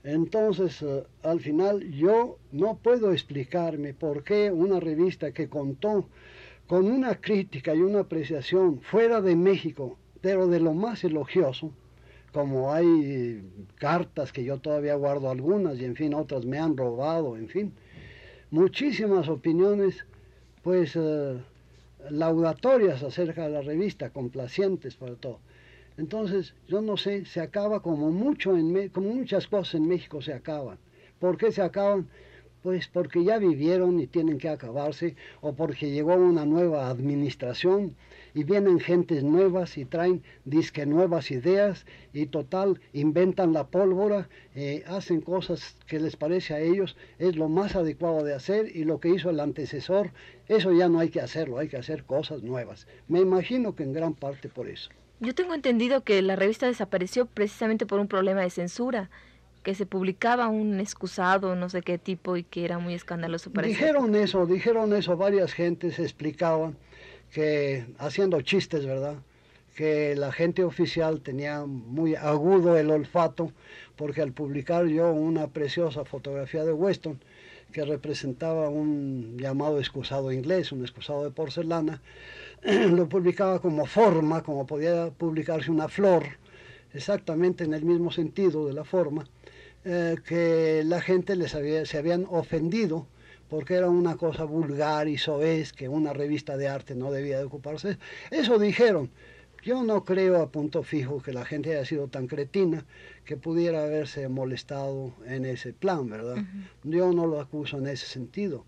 Entonces, 0.07 0.83
eh, 0.83 1.03
al 1.25 1.41
final, 1.41 1.91
yo 1.91 2.39
no 2.53 2.79
puedo 2.79 3.11
explicarme 3.11 3.93
por 3.93 4.23
qué 4.23 4.53
una 4.53 4.79
revista 4.79 5.33
que 5.33 5.49
contó 5.49 6.09
con 6.69 6.87
una 6.87 7.17
crítica 7.21 7.75
y 7.75 7.81
una 7.81 8.01
apreciación 8.01 8.81
fuera 8.83 9.21
de 9.21 9.35
México, 9.35 9.99
pero 10.21 10.47
de 10.47 10.61
lo 10.61 10.75
más 10.75 11.03
elogioso, 11.03 11.73
como 12.33 12.73
hay 12.73 13.43
cartas 13.79 14.33
que 14.33 14.45
yo 14.45 14.59
todavía 14.59 14.95
guardo 14.95 15.29
algunas 15.29 15.77
y 15.81 15.85
en 15.85 15.97
fin 15.97 16.15
otras 16.15 16.47
me 16.47 16.61
han 16.61 16.77
robado, 16.77 17.37
en 17.37 17.49
fin, 17.49 17.73
muchísimas 18.53 19.29
opiniones 19.29 20.07
pues 20.63 20.95
eh, 20.95 21.37
laudatorias 22.11 23.03
acerca 23.03 23.43
de 23.43 23.51
la 23.51 23.63
revista, 23.63 24.11
complacientes 24.11 24.95
para 24.95 25.17
todo. 25.17 25.41
Entonces, 25.99 26.55
yo 26.69 26.83
no 26.83 26.97
sé, 26.97 27.25
se 27.25 27.41
acaba 27.41 27.81
como 27.81 28.11
mucho 28.11 28.57
en 28.57 28.89
como 28.91 29.15
muchas 29.15 29.47
cosas 29.47 29.77
en 29.77 29.89
México 29.89 30.21
se 30.21 30.35
acaban. 30.35 30.79
¿Por 31.19 31.39
qué 31.39 31.51
se 31.53 31.63
acaban? 31.63 32.09
Pues 32.63 32.89
porque 32.89 33.25
ya 33.25 33.39
vivieron 33.39 33.99
y 34.01 34.07
tienen 34.07 34.39
que 34.39 34.51
acabarse, 34.51 35.17
o 35.41 35.55
porque 35.55 35.91
llegó 35.91 36.15
una 36.15 36.45
nueva 36.45 36.89
administración 36.89 37.97
y 38.35 38.45
vienen 38.45 38.81
gentes 38.81 39.23
nuevas 39.25 39.79
y 39.79 39.87
traen 39.87 40.23
disque 40.45 40.85
nuevas 40.85 41.31
ideas 41.31 41.87
y 42.13 42.27
total 42.27 42.81
inventan 42.93 43.55
la 43.55 43.69
pólvora, 43.69 44.29
eh, 44.55 44.85
hacen 44.87 45.23
cosas 45.23 45.77
que 45.87 45.99
les 45.99 46.17
parece 46.17 46.53
a 46.53 46.61
ellos 46.61 46.97
es 47.19 47.37
lo 47.37 47.49
más 47.49 47.75
adecuado 47.77 48.23
de 48.23 48.35
hacer 48.35 48.77
y 48.77 48.85
lo 48.85 49.01
que 49.01 49.09
hizo 49.09 49.31
el 49.31 49.41
antecesor, 49.41 50.11
eso 50.49 50.73
ya 50.73 50.91
no 50.91 50.99
hay 50.99 51.09
que 51.09 51.23
hacerlo, 51.23 51.57
hay 51.57 51.69
que 51.69 51.79
hacer 51.79 52.05
cosas 52.05 52.43
nuevas. 52.43 52.87
Me 53.09 53.21
imagino 53.21 53.75
que 53.75 53.85
en 53.85 53.95
gran 53.95 54.13
parte 54.13 54.51
por 54.51 54.69
eso. 54.69 54.91
Yo 55.21 55.35
tengo 55.35 55.55
entendido 55.55 56.03
que 56.03 56.21
la 56.23 56.37
revista 56.37 56.67
desapareció 56.67 57.27
precisamente 57.27 57.87
por 57.87 58.01
un 58.01 58.09
problema 58.09 58.43
de 58.43 58.51
censura 58.51 59.11
que 59.63 59.75
se 59.75 59.87
publicaba 59.87 60.47
un 60.47 60.79
excusado, 60.79 61.57
no 61.57 61.69
sé 61.69 61.83
qué 61.83 61.99
tipo, 61.99 62.37
y 62.37 62.45
que 62.45 62.65
era 62.65 62.79
muy 62.79 62.95
escandaloso 62.95 63.51
para 63.51 63.67
Dijeron 63.67 64.15
eso, 64.15 64.47
dijeron 64.47 64.93
eso, 64.93 65.17
varias 65.17 65.53
gentes 65.53 65.99
explicaban 65.99 66.77
que, 67.33 67.85
haciendo 67.99 68.41
chistes, 68.43 68.87
¿verdad? 68.87 69.17
Que 69.75 70.15
la 70.15 70.31
gente 70.31 70.63
oficial 70.63 71.21
tenía 71.21 71.65
muy 71.65 72.15
agudo 72.15 72.79
el 72.79 72.91
olfato, 72.91 73.51
porque 73.97 74.23
al 74.23 74.33
publicar 74.33 74.87
yo 74.87 75.13
una 75.13 75.49
preciosa 75.49 76.05
fotografía 76.05 76.65
de 76.65 76.73
Weston, 76.73 77.19
que 77.77 77.85
representaba 77.85 78.71
un 78.71 79.37
llamado 79.37 79.79
excusado 79.79 80.33
inglés, 80.33 80.73
un 80.73 80.81
excusado 80.81 81.25
de 81.25 81.31
porcelana, 81.31 82.01
lo 82.63 83.07
publicaba 83.07 83.61
como 83.61 83.85
forma, 83.85 84.43
como 84.43 84.67
podía 84.67 85.11
publicarse 85.11 85.71
una 85.71 85.87
flor, 85.87 86.23
exactamente 86.95 87.65
en 87.65 87.75
el 87.75 87.85
mismo 87.85 88.11
sentido 88.11 88.67
de 88.67 88.73
la 88.73 88.85
forma, 88.85 89.27
eh, 89.85 90.17
que 90.27 90.85
la 90.87 91.03
gente 91.03 91.37
les 91.37 91.55
había, 91.55 91.85
se 91.85 91.99
habían 91.99 92.25
ofendido 92.31 93.07
porque 93.51 93.75
era 93.75 93.91
una 93.91 94.17
cosa 94.17 94.45
vulgar 94.45 95.07
y 95.07 95.19
soez 95.19 95.75
que 95.75 95.91
una 95.91 96.15
revista 96.15 96.57
de 96.57 96.69
arte 96.69 96.95
no 96.95 97.13
debía 97.13 97.37
de 97.37 97.45
ocuparse. 97.45 97.99
Eso 98.31 98.59
dijeron. 98.59 99.11
Yo 99.67 99.83
no 99.83 100.05
creo 100.05 100.41
a 100.41 100.53
punto 100.53 100.85
fijo 100.85 101.21
que 101.21 101.33
la 101.33 101.45
gente 101.45 101.73
haya 101.73 101.85
sido 101.85 102.07
tan 102.07 102.29
cretina 102.29 102.87
que 103.25 103.37
pudiera 103.37 103.83
haberse 103.83 104.29
molestado 104.29 105.13
en 105.27 105.45
ese 105.45 105.73
plan, 105.73 106.09
¿verdad? 106.09 106.37
Yo 106.85 107.13
no 107.13 107.27
lo 107.27 107.41
acuso 107.41 107.79
en 107.79 107.89
ese 107.89 108.07
sentido. 108.07 108.65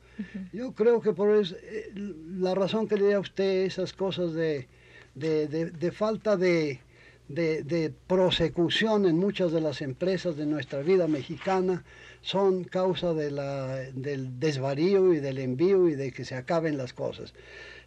Yo 0.52 0.72
creo 0.72 1.00
que 1.00 1.12
por 1.12 1.36
eso, 1.36 1.54
eh, 1.62 1.92
la 1.94 2.56
razón 2.56 2.88
que 2.88 2.96
le 2.96 3.10
da 3.10 3.18
a 3.18 3.20
usted 3.20 3.64
esas 3.64 3.92
cosas 3.92 4.32
de, 4.34 4.66
de 5.14 5.92
falta 5.92 6.36
de, 6.36 6.80
de, 7.28 7.92
prosecución 8.06 9.06
en 9.06 9.18
muchas 9.18 9.52
de 9.52 9.60
las 9.60 9.82
empresas 9.82 10.36
de 10.36 10.46
nuestra 10.46 10.80
vida 10.80 11.06
mexicana 11.06 11.84
son 12.22 12.64
causa 12.64 13.14
de 13.14 13.30
la, 13.30 13.76
del 13.92 14.40
desvarío 14.40 15.12
y 15.14 15.20
del 15.20 15.38
envío 15.38 15.88
y 15.88 15.94
de 15.94 16.10
que 16.10 16.24
se 16.24 16.34
acaben 16.34 16.78
las 16.78 16.92
cosas. 16.92 17.34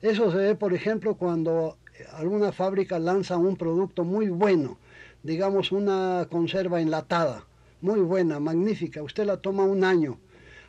Eso 0.02 0.32
se 0.32 0.38
ve, 0.38 0.56
por 0.56 0.74
ejemplo, 0.74 1.16
cuando 1.16 1.78
alguna 2.14 2.52
fábrica 2.52 3.00
lanza 3.00 3.38
un 3.38 3.56
producto 3.56 4.04
muy 4.04 4.30
bueno, 4.30 4.78
digamos 5.24 5.72
una 5.72 6.28
conserva 6.30 6.82
enlatada, 6.82 7.46
muy 7.82 8.00
buena, 8.02 8.40
magnífica, 8.40 9.02
usted 9.04 9.26
la 9.26 9.38
toma 9.38 9.64
un 9.64 9.84
año, 9.84 10.18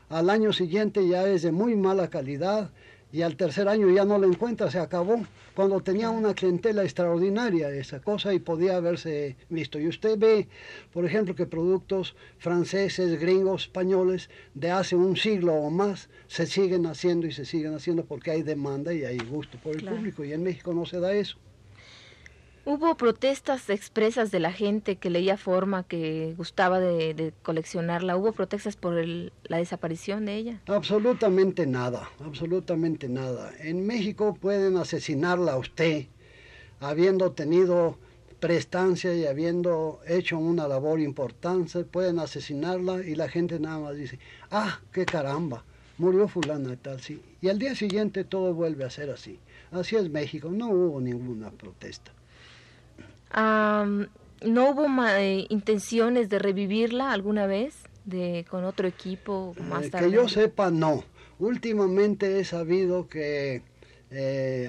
al 0.09 0.31
año 0.31 0.53
siguiente 0.53 1.07
ya 1.09 1.27
es 1.27 1.43
de 1.43 1.53
muy 1.53 1.75
mala 1.77 2.09
calidad 2.09 2.71
y 3.13 3.23
al 3.23 3.37
tercer 3.37 3.69
año 3.69 3.91
ya 3.91 4.05
no 4.05 4.19
la 4.19 4.27
encuentra, 4.27 4.71
se 4.71 4.79
acabó, 4.79 5.23
cuando 5.55 5.81
tenía 5.81 6.09
una 6.09 6.33
clientela 6.33 6.83
extraordinaria 6.83 7.69
esa 7.69 8.01
cosa 8.01 8.33
y 8.33 8.39
podía 8.39 8.77
haberse 8.77 9.37
visto. 9.51 9.79
Y 9.79 9.87
usted 9.87 10.19
ve, 10.19 10.49
por 10.93 11.05
ejemplo, 11.05 11.35
que 11.35 11.45
productos 11.45 12.17
franceses, 12.39 13.21
gringos, 13.21 13.65
españoles 13.65 14.31
de 14.55 14.71
hace 14.71 14.97
un 14.97 15.17
siglo 15.17 15.55
o 15.55 15.71
más 15.71 16.09
se 16.27 16.47
siguen 16.47 16.87
haciendo 16.87 17.27
y 17.27 17.33
se 17.33 17.45
siguen 17.45 17.75
haciendo 17.75 18.05
porque 18.05 18.31
hay 18.31 18.43
demanda 18.43 18.95
y 18.95 19.05
hay 19.05 19.19
gusto 19.19 19.59
por 19.63 19.77
el 19.77 19.85
público 19.85 20.25
y 20.25 20.33
en 20.33 20.43
México 20.43 20.73
no 20.73 20.87
se 20.87 20.99
da 20.99 21.13
eso. 21.13 21.37
Hubo 22.65 22.97
protestas 22.97 23.69
expresas 23.71 24.31
de 24.31 24.39
la 24.39 24.53
gente 24.53 24.95
que 24.95 25.11
leía 25.11 25.37
forma, 25.37 25.83
que 25.83 26.33
gustaba 26.37 26.79
de, 26.79 27.35
coleccionarla. 27.43 28.17
¿Hubo 28.17 28.31
protestas 28.31 28.77
por 28.77 29.05
la 29.05 29.57
desaparición 29.57 30.27
de 30.27 30.37
ella? 30.37 30.61
Absolutamente 30.69 31.67
nada, 31.67 32.09
absolutamente 32.25 33.09
nada. 33.09 33.51
En 33.59 33.85
México 33.85 34.39
pueden 34.41 34.77
asesinarla 34.77 35.55
a 35.55 35.59
usted, 35.59 36.07
habiendo 36.79 37.33
tenido 37.33 37.99
prestancia 38.39 39.13
y 39.13 39.27
habiendo 39.27 39.99
hecho 40.07 40.39
una 40.39 40.69
labor 40.69 41.01
importante, 41.01 41.83
pueden 41.83 42.21
asesinarla 42.21 43.05
y 43.05 43.17
la 43.17 43.29
gente 43.29 43.59
nada 43.59 43.81
más 43.81 43.97
dice, 43.97 44.21
ah, 44.53 44.81
qué 44.93 45.05
caramba, 45.05 45.65
murió 45.99 46.29
fulana 46.29 46.75
y 46.75 46.77
tal, 46.77 47.01
sí. 47.01 47.21
Y 47.41 47.49
al 47.49 47.59
día 47.59 47.75
siguiente 47.75 48.23
todo 48.23 48.55
vuelve 48.55 48.85
a 48.85 48.91
ser 48.91 49.11
así. 49.11 49.41
Así 49.73 49.97
es 49.97 50.09
México, 50.11 50.49
no 50.53 50.71
hubo 50.71 51.01
ninguna 51.01 51.51
protesta 51.51 52.13
¿No 53.35 54.71
hubo 54.71 54.87
eh, 55.07 55.47
intenciones 55.51 56.29
de 56.29 56.39
revivirla 56.39 57.13
alguna 57.13 57.47
vez 57.47 57.77
de, 58.05 58.45
con 58.51 58.65
otro 58.65 58.89
equipo 58.89 59.55
más 59.69 59.87
eh, 59.87 59.91
Que 59.99 60.11
yo 60.11 60.29
sepa, 60.29 60.71
no. 60.71 61.05
Últimamente 61.39 62.41
he 62.41 62.45
sabido 62.45 63.09
que 63.09 63.63
eh, 64.11 64.69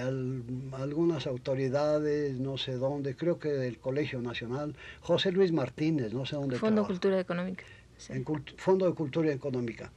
algunas 0.73 1.27
autoridades, 1.27 2.39
no 2.39 2.57
sé 2.57 2.73
dónde, 2.73 3.15
creo 3.15 3.39
que 3.39 3.49
del 3.49 3.79
Colegio 3.79 4.21
Nacional, 4.21 4.75
José 5.01 5.31
Luis 5.31 5.51
Martínez, 5.51 6.13
no 6.13 6.25
sé 6.25 6.35
dónde. 6.35 6.57
Fondo 6.57 6.81
de 6.81 6.87
Cultura 6.87 7.19
Económica. 7.19 7.63
En 8.09 8.25
Fondo 8.57 8.85
de 8.85 8.93
Cultura 8.93 9.31
Económica. 9.31 9.91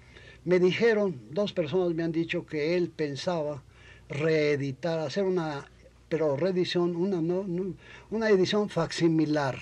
Me 0.45 0.59
dijeron, 0.59 1.21
dos 1.31 1.53
personas 1.53 1.95
me 1.95 2.03
han 2.03 2.13
dicho 2.13 2.47
que 2.47 2.77
él 2.77 2.91
pensaba 2.95 3.63
reeditar, 4.09 5.01
hacer 5.01 5.25
una 5.25 5.67
pero 6.09 6.37
reedición, 6.37 6.97
una, 6.97 7.21
no, 7.21 7.45
una 8.11 8.31
edición 8.31 8.69
facsimilar, 8.69 9.57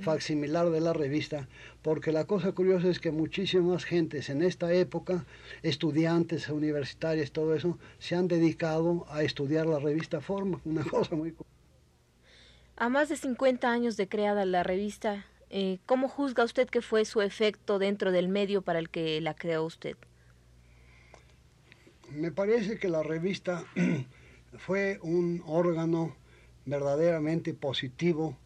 facsimilar 0.00 0.70
de 0.70 0.80
la 0.80 0.92
revista, 0.92 1.48
porque 1.82 2.12
la 2.12 2.24
cosa 2.24 2.52
curiosa 2.52 2.88
es 2.88 3.00
que 3.00 3.10
muchísimas 3.10 3.84
gentes 3.84 4.30
en 4.30 4.42
esta 4.42 4.72
época, 4.72 5.24
estudiantes 5.62 6.48
universitarios, 6.48 7.32
todo 7.32 7.54
eso, 7.54 7.78
se 7.98 8.14
han 8.14 8.28
dedicado 8.28 9.06
a 9.10 9.22
estudiar 9.22 9.66
la 9.66 9.78
revista 9.78 10.20
Forma, 10.20 10.60
una 10.64 10.84
cosa 10.90 11.14
muy 11.16 11.34
A 12.76 12.88
más 12.88 13.08
de 13.08 13.16
50 13.16 13.70
años 13.70 13.96
de 13.96 14.08
creada 14.08 14.44
la 14.46 14.62
revista, 14.62 15.26
eh, 15.50 15.78
¿cómo 15.86 16.08
juzga 16.08 16.44
usted 16.44 16.68
que 16.68 16.80
fue 16.80 17.04
su 17.04 17.20
efecto 17.20 17.78
dentro 17.78 18.10
del 18.10 18.28
medio 18.28 18.62
para 18.62 18.78
el 18.78 18.88
que 18.88 19.20
la 19.20 19.34
creó 19.34 19.64
usted? 19.64 19.96
Me 22.10 22.30
parece 22.30 22.78
que 22.78 22.88
la 22.88 23.02
revista 23.02 23.64
fue 24.58 24.98
un 25.02 25.42
órgano 25.46 26.16
verdaderamente 26.66 27.54
positivo 27.54 28.36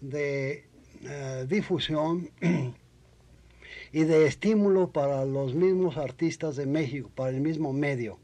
de 0.00 0.64
eh, 1.02 1.46
difusión 1.48 2.30
y 3.92 4.04
de 4.04 4.26
estímulo 4.26 4.90
para 4.92 5.24
los 5.24 5.54
mismos 5.54 5.96
artistas 5.96 6.56
de 6.56 6.66
México, 6.66 7.10
para 7.14 7.30
el 7.30 7.40
mismo 7.40 7.72
medio. 7.72 8.18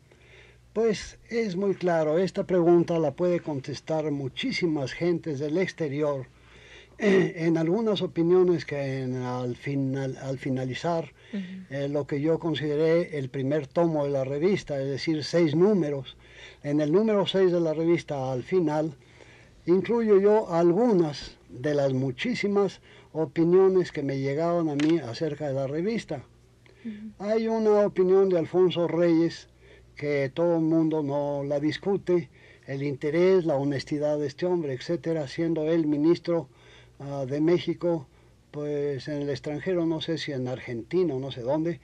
Pues 0.73 1.19
es 1.29 1.57
muy 1.57 1.75
claro, 1.75 2.19
esta 2.19 2.45
pregunta 2.45 2.99
la 2.99 3.13
puede 3.13 3.41
contestar 3.41 4.11
muchísimas 4.11 4.93
gentes 4.93 5.39
del 5.39 5.59
exterior. 5.59 6.27
en 7.01 7.57
algunas 7.57 8.03
opiniones 8.03 8.67
que 8.67 9.09
al, 9.25 9.57
final, 9.57 10.19
al 10.19 10.39
finalizar 10.39 11.15
eh, 11.71 11.89
lo 11.89 12.07
que 12.07 12.21
yo 12.21 12.39
consideré 12.39 13.19
el 13.19 13.31
primer 13.31 13.67
tomo 13.67 14.05
de 14.05 14.11
la 14.11 14.25
revista, 14.25 14.79
es 14.79 14.89
decir, 14.89 15.25
seis 15.25 15.55
números, 15.55 16.19
en 16.63 16.81
el 16.81 16.93
número 16.93 17.27
6 17.27 17.53
de 17.53 17.61
la 17.61 17.75
revista, 17.75 18.33
al 18.33 18.43
final, 18.43 18.95
incluyo 19.67 20.19
yo 20.19 20.53
algunas 20.53 21.37
de 21.49 21.75
las 21.75 21.93
muchísimas 21.93 22.81
opiniones 23.13 23.93
que 23.93 24.03
me 24.03 24.19
llegaban 24.19 24.69
a 24.69 24.77
mí 24.77 24.99
acerca 24.99 25.49
de 25.49 25.55
la 25.55 25.67
revista. 25.67 26.25
Hay 27.19 27.49
una 27.49 27.87
opinión 27.87 28.29
de 28.29 28.39
Alfonso 28.39 28.89
Reyes 28.89 29.49
que 29.97 30.31
todo 30.33 30.57
el 30.57 30.63
mundo 30.63 31.03
no 31.03 31.45
la 31.45 31.61
discute, 31.61 32.31
el 32.67 32.83
interés, 32.83 33.45
la 33.45 33.57
honestidad 33.57 34.19
de 34.19 34.27
este 34.27 34.47
hombre, 34.47 34.73
etcétera, 34.73 35.29
siendo 35.29 35.65
él 35.65 35.87
ministro 35.87 36.49
ah, 36.99 37.27
de 37.29 37.41
México 37.41 38.07
pues 38.51 39.09
en 39.09 39.23
el 39.23 39.31
extranjero, 39.31 39.87
no 39.87 40.01
sé 40.01 40.19
si 40.19 40.33
en 40.33 40.49
Argentina 40.49 41.15
o 41.15 41.21
no 41.21 41.31
sé 41.31 41.43
dónde, 41.43 41.81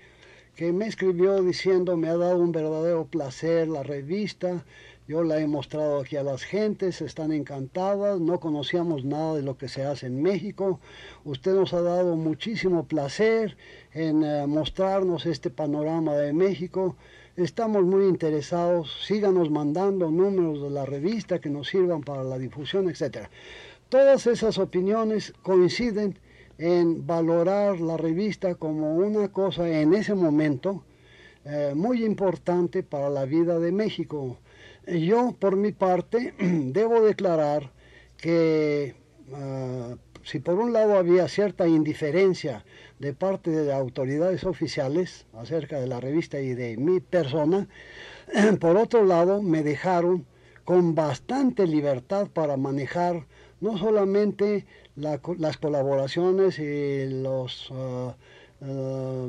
que 0.57 0.73
me 0.73 0.87
escribió 0.87 1.43
diciendo 1.43 1.99
me 1.99 2.09
ha 2.09 2.17
dado 2.17 2.39
un 2.39 2.51
verdadero 2.51 3.05
placer 3.07 3.69
la 3.69 3.83
revista, 3.83 4.65
yo 5.07 5.23
la 5.23 5.39
he 5.39 5.47
mostrado 5.47 6.01
aquí 6.01 6.17
a 6.17 6.23
las 6.23 6.45
gentes, 6.45 7.03
están 7.03 7.31
encantadas, 7.31 8.19
no 8.21 8.41
conocíamos 8.41 9.05
nada 9.05 9.35
de 9.35 9.43
lo 9.43 9.59
que 9.59 9.69
se 9.69 9.85
hace 9.85 10.07
en 10.07 10.23
México, 10.23 10.81
usted 11.25 11.53
nos 11.53 11.75
ha 11.75 11.83
dado 11.83 12.17
muchísimo 12.17 12.87
placer 12.87 13.59
en 13.93 14.25
eh, 14.25 14.47
mostrarnos 14.47 15.27
este 15.27 15.51
panorama 15.51 16.17
de 16.17 16.33
México, 16.33 16.97
estamos 17.37 17.85
muy 17.85 18.07
interesados, 18.07 19.05
síganos 19.07 19.51
mandando 19.51 20.11
números 20.11 20.63
de 20.63 20.71
la 20.71 20.87
revista 20.87 21.39
que 21.39 21.51
nos 21.51 21.69
sirvan 21.69 22.01
para 22.01 22.25
la 22.25 22.39
difusión, 22.39 22.89
etc. 22.89 23.29
Todas 23.91 24.27
esas 24.27 24.57
opiniones 24.57 25.35
coinciden 25.43 26.19
en 26.59 27.07
valorar 27.07 27.81
la 27.81 27.97
revista 27.97 28.55
como 28.55 28.95
una 28.95 29.29
cosa 29.29 29.69
en 29.69 29.95
ese 29.95 30.15
momento 30.15 30.85
eh, 31.45 31.73
muy 31.77 32.05
importante 32.05 32.83
para 32.83 33.11
la 33.11 33.25
vida 33.25 33.59
de 33.59 33.73
México. 33.73 34.39
Yo, 34.87 35.35
por 35.39 35.57
mi 35.57 35.73
parte, 35.73 36.35
debo 36.39 37.03
declarar 37.03 37.73
que 38.17 38.95
ah, 39.33 39.97
si 40.27 40.41
por 40.41 40.55
un 40.57 40.73
lado 40.73 40.99
había 40.99 41.29
cierta 41.29 41.69
indiferencia 41.69 42.65
de 42.99 43.13
parte 43.13 43.51
de 43.51 43.73
autoridades 43.73 44.43
oficiales 44.43 45.27
acerca 45.35 45.79
de 45.79 45.87
la 45.87 46.01
revista 46.01 46.41
y 46.41 46.55
de 46.55 46.77
mi 46.77 46.99
persona, 46.99 47.69
por 48.61 48.77
otro 48.77 49.05
lado 49.05 49.41
me 49.41 49.63
dejaron 49.63 50.27
con 50.65 50.97
bastante 50.97 51.65
libertad 51.69 52.27
para 52.27 52.57
manejar 52.57 53.27
no 53.61 53.79
solamente 53.79 54.67
las 54.97 55.57
colaboraciones 55.59 56.59
y 56.59 57.07
los, 57.23 57.71
ah, 57.73 58.17
ah, 58.63 59.29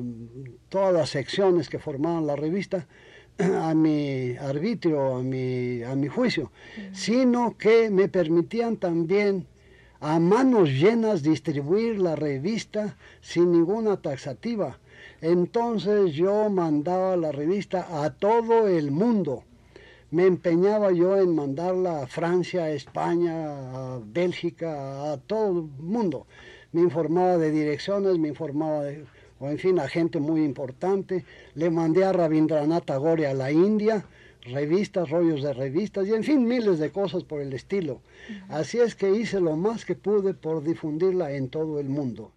todas 0.70 0.94
las 0.94 1.10
secciones 1.10 1.70
que 1.70 1.80
formaban 1.80 2.26
la 2.26 2.36
revista 2.36 2.88
a 3.38 3.74
mi 3.74 4.36
arbitrio, 4.38 5.18
a 5.18 5.24
mi, 5.24 5.84
a 5.84 5.96
mi 5.96 6.08
juicio, 6.08 6.52
sino 6.94 7.58
que 7.58 7.90
me 7.90 8.08
permitían 8.08 8.78
también 8.78 9.48
a 10.00 10.20
manos 10.20 10.70
llenas 10.70 11.24
distribuir 11.24 12.00
la 12.00 12.16
revista 12.16 12.96
sin 13.22 13.52
ninguna 13.52 13.98
taxativa. 13.98 14.80
Entonces 15.22 16.14
yo 16.14 16.50
mandaba 16.50 17.18
la 17.18 17.32
revista 17.32 18.04
a 18.04 18.12
todo 18.12 18.68
el 18.68 18.92
mundo 18.92 19.44
me 20.10 20.26
empeñaba 20.26 20.92
yo 20.92 21.18
en 21.18 21.36
mandarla 21.36 22.04
a 22.04 22.08
Francia, 22.08 22.64
a 22.64 22.72
España, 22.72 23.96
a 23.96 24.00
Bélgica, 24.00 25.12
a 25.12 25.18
todo 25.18 25.50
el 25.50 25.64
mundo. 25.84 26.28
Me 26.72 26.82
informaba 26.82 27.38
de 27.38 27.52
direcciones, 27.52 28.18
me 28.18 28.30
informaba 28.30 28.84
de, 28.84 29.04
o 29.40 29.50
en 29.50 29.58
fin, 29.58 29.80
a 29.80 29.88
gente 29.88 30.20
muy 30.20 30.44
importante. 30.44 31.26
Le 31.56 31.70
mandé 31.70 32.06
a 32.06 32.14
Rabindranath 32.14 32.86
Tagore 32.86 33.28
a 33.28 33.34
la 33.34 33.52
India, 33.52 34.06
revistas, 34.46 35.10
rollos 35.10 35.44
de 35.44 35.54
revistas 35.54 36.08
y 36.08 36.14
en 36.14 36.24
fin, 36.24 36.48
miles 36.48 36.80
de 36.80 36.90
cosas 36.92 37.24
por 37.24 37.42
el 37.42 37.52
estilo. 37.52 38.02
Así 38.48 38.80
es 38.80 38.96
que 38.96 39.12
hice 39.12 39.42
lo 39.42 39.58
más 39.58 39.84
que 39.84 39.96
pude 39.96 40.34
por 40.34 40.64
difundirla 40.64 41.34
en 41.34 41.50
todo 41.50 41.80
el 41.82 41.90
mundo. 41.90 42.32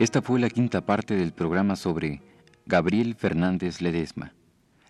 Esta 0.00 0.22
fue 0.22 0.40
la 0.40 0.48
quinta 0.48 0.86
parte 0.86 1.14
del 1.14 1.34
programa 1.34 1.76
sobre 1.76 2.22
Gabriel 2.64 3.14
Fernández 3.16 3.82
Ledesma. 3.82 4.32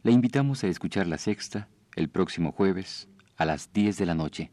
Le 0.05 0.13
invitamos 0.13 0.63
a 0.63 0.69
escuchar 0.69 1.09
la 1.09 1.19
sexta 1.19 1.67
el 1.97 2.09
próximo 2.09 2.53
jueves 2.53 3.09
a 3.37 3.45
las 3.45 3.73
10 3.73 3.99
de 3.99 4.07
la 4.07 4.15
noche. 4.15 4.53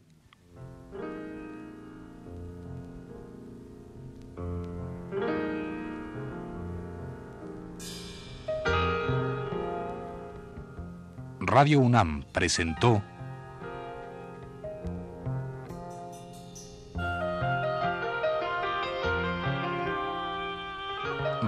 Radio 11.38 11.78
UNAM 11.78 12.24
presentó 12.32 13.00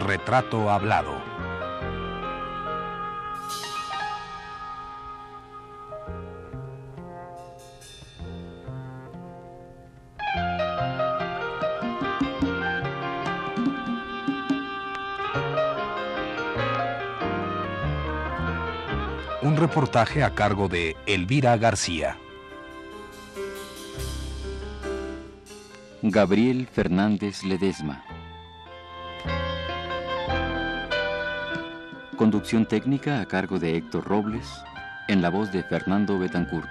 Retrato 0.01 0.71
Hablado. 0.71 1.15
Un 19.43 19.57
reportaje 19.57 20.25
a 20.25 20.35
cargo 20.35 20.69
de 20.69 20.97
Elvira 21.07 21.57
García. 21.59 22.17
Gabriel 26.03 26.67
Fernández 26.67 27.45
Ledesma. 27.45 28.10
Conducción 32.31 32.65
técnica 32.65 33.21
a 33.21 33.27
cargo 33.27 33.59
de 33.59 33.77
Héctor 33.77 34.05
Robles, 34.05 34.47
en 35.09 35.21
la 35.21 35.31
voz 35.31 35.51
de 35.51 35.65
Fernando 35.65 36.17
Betancourt. 36.17 36.70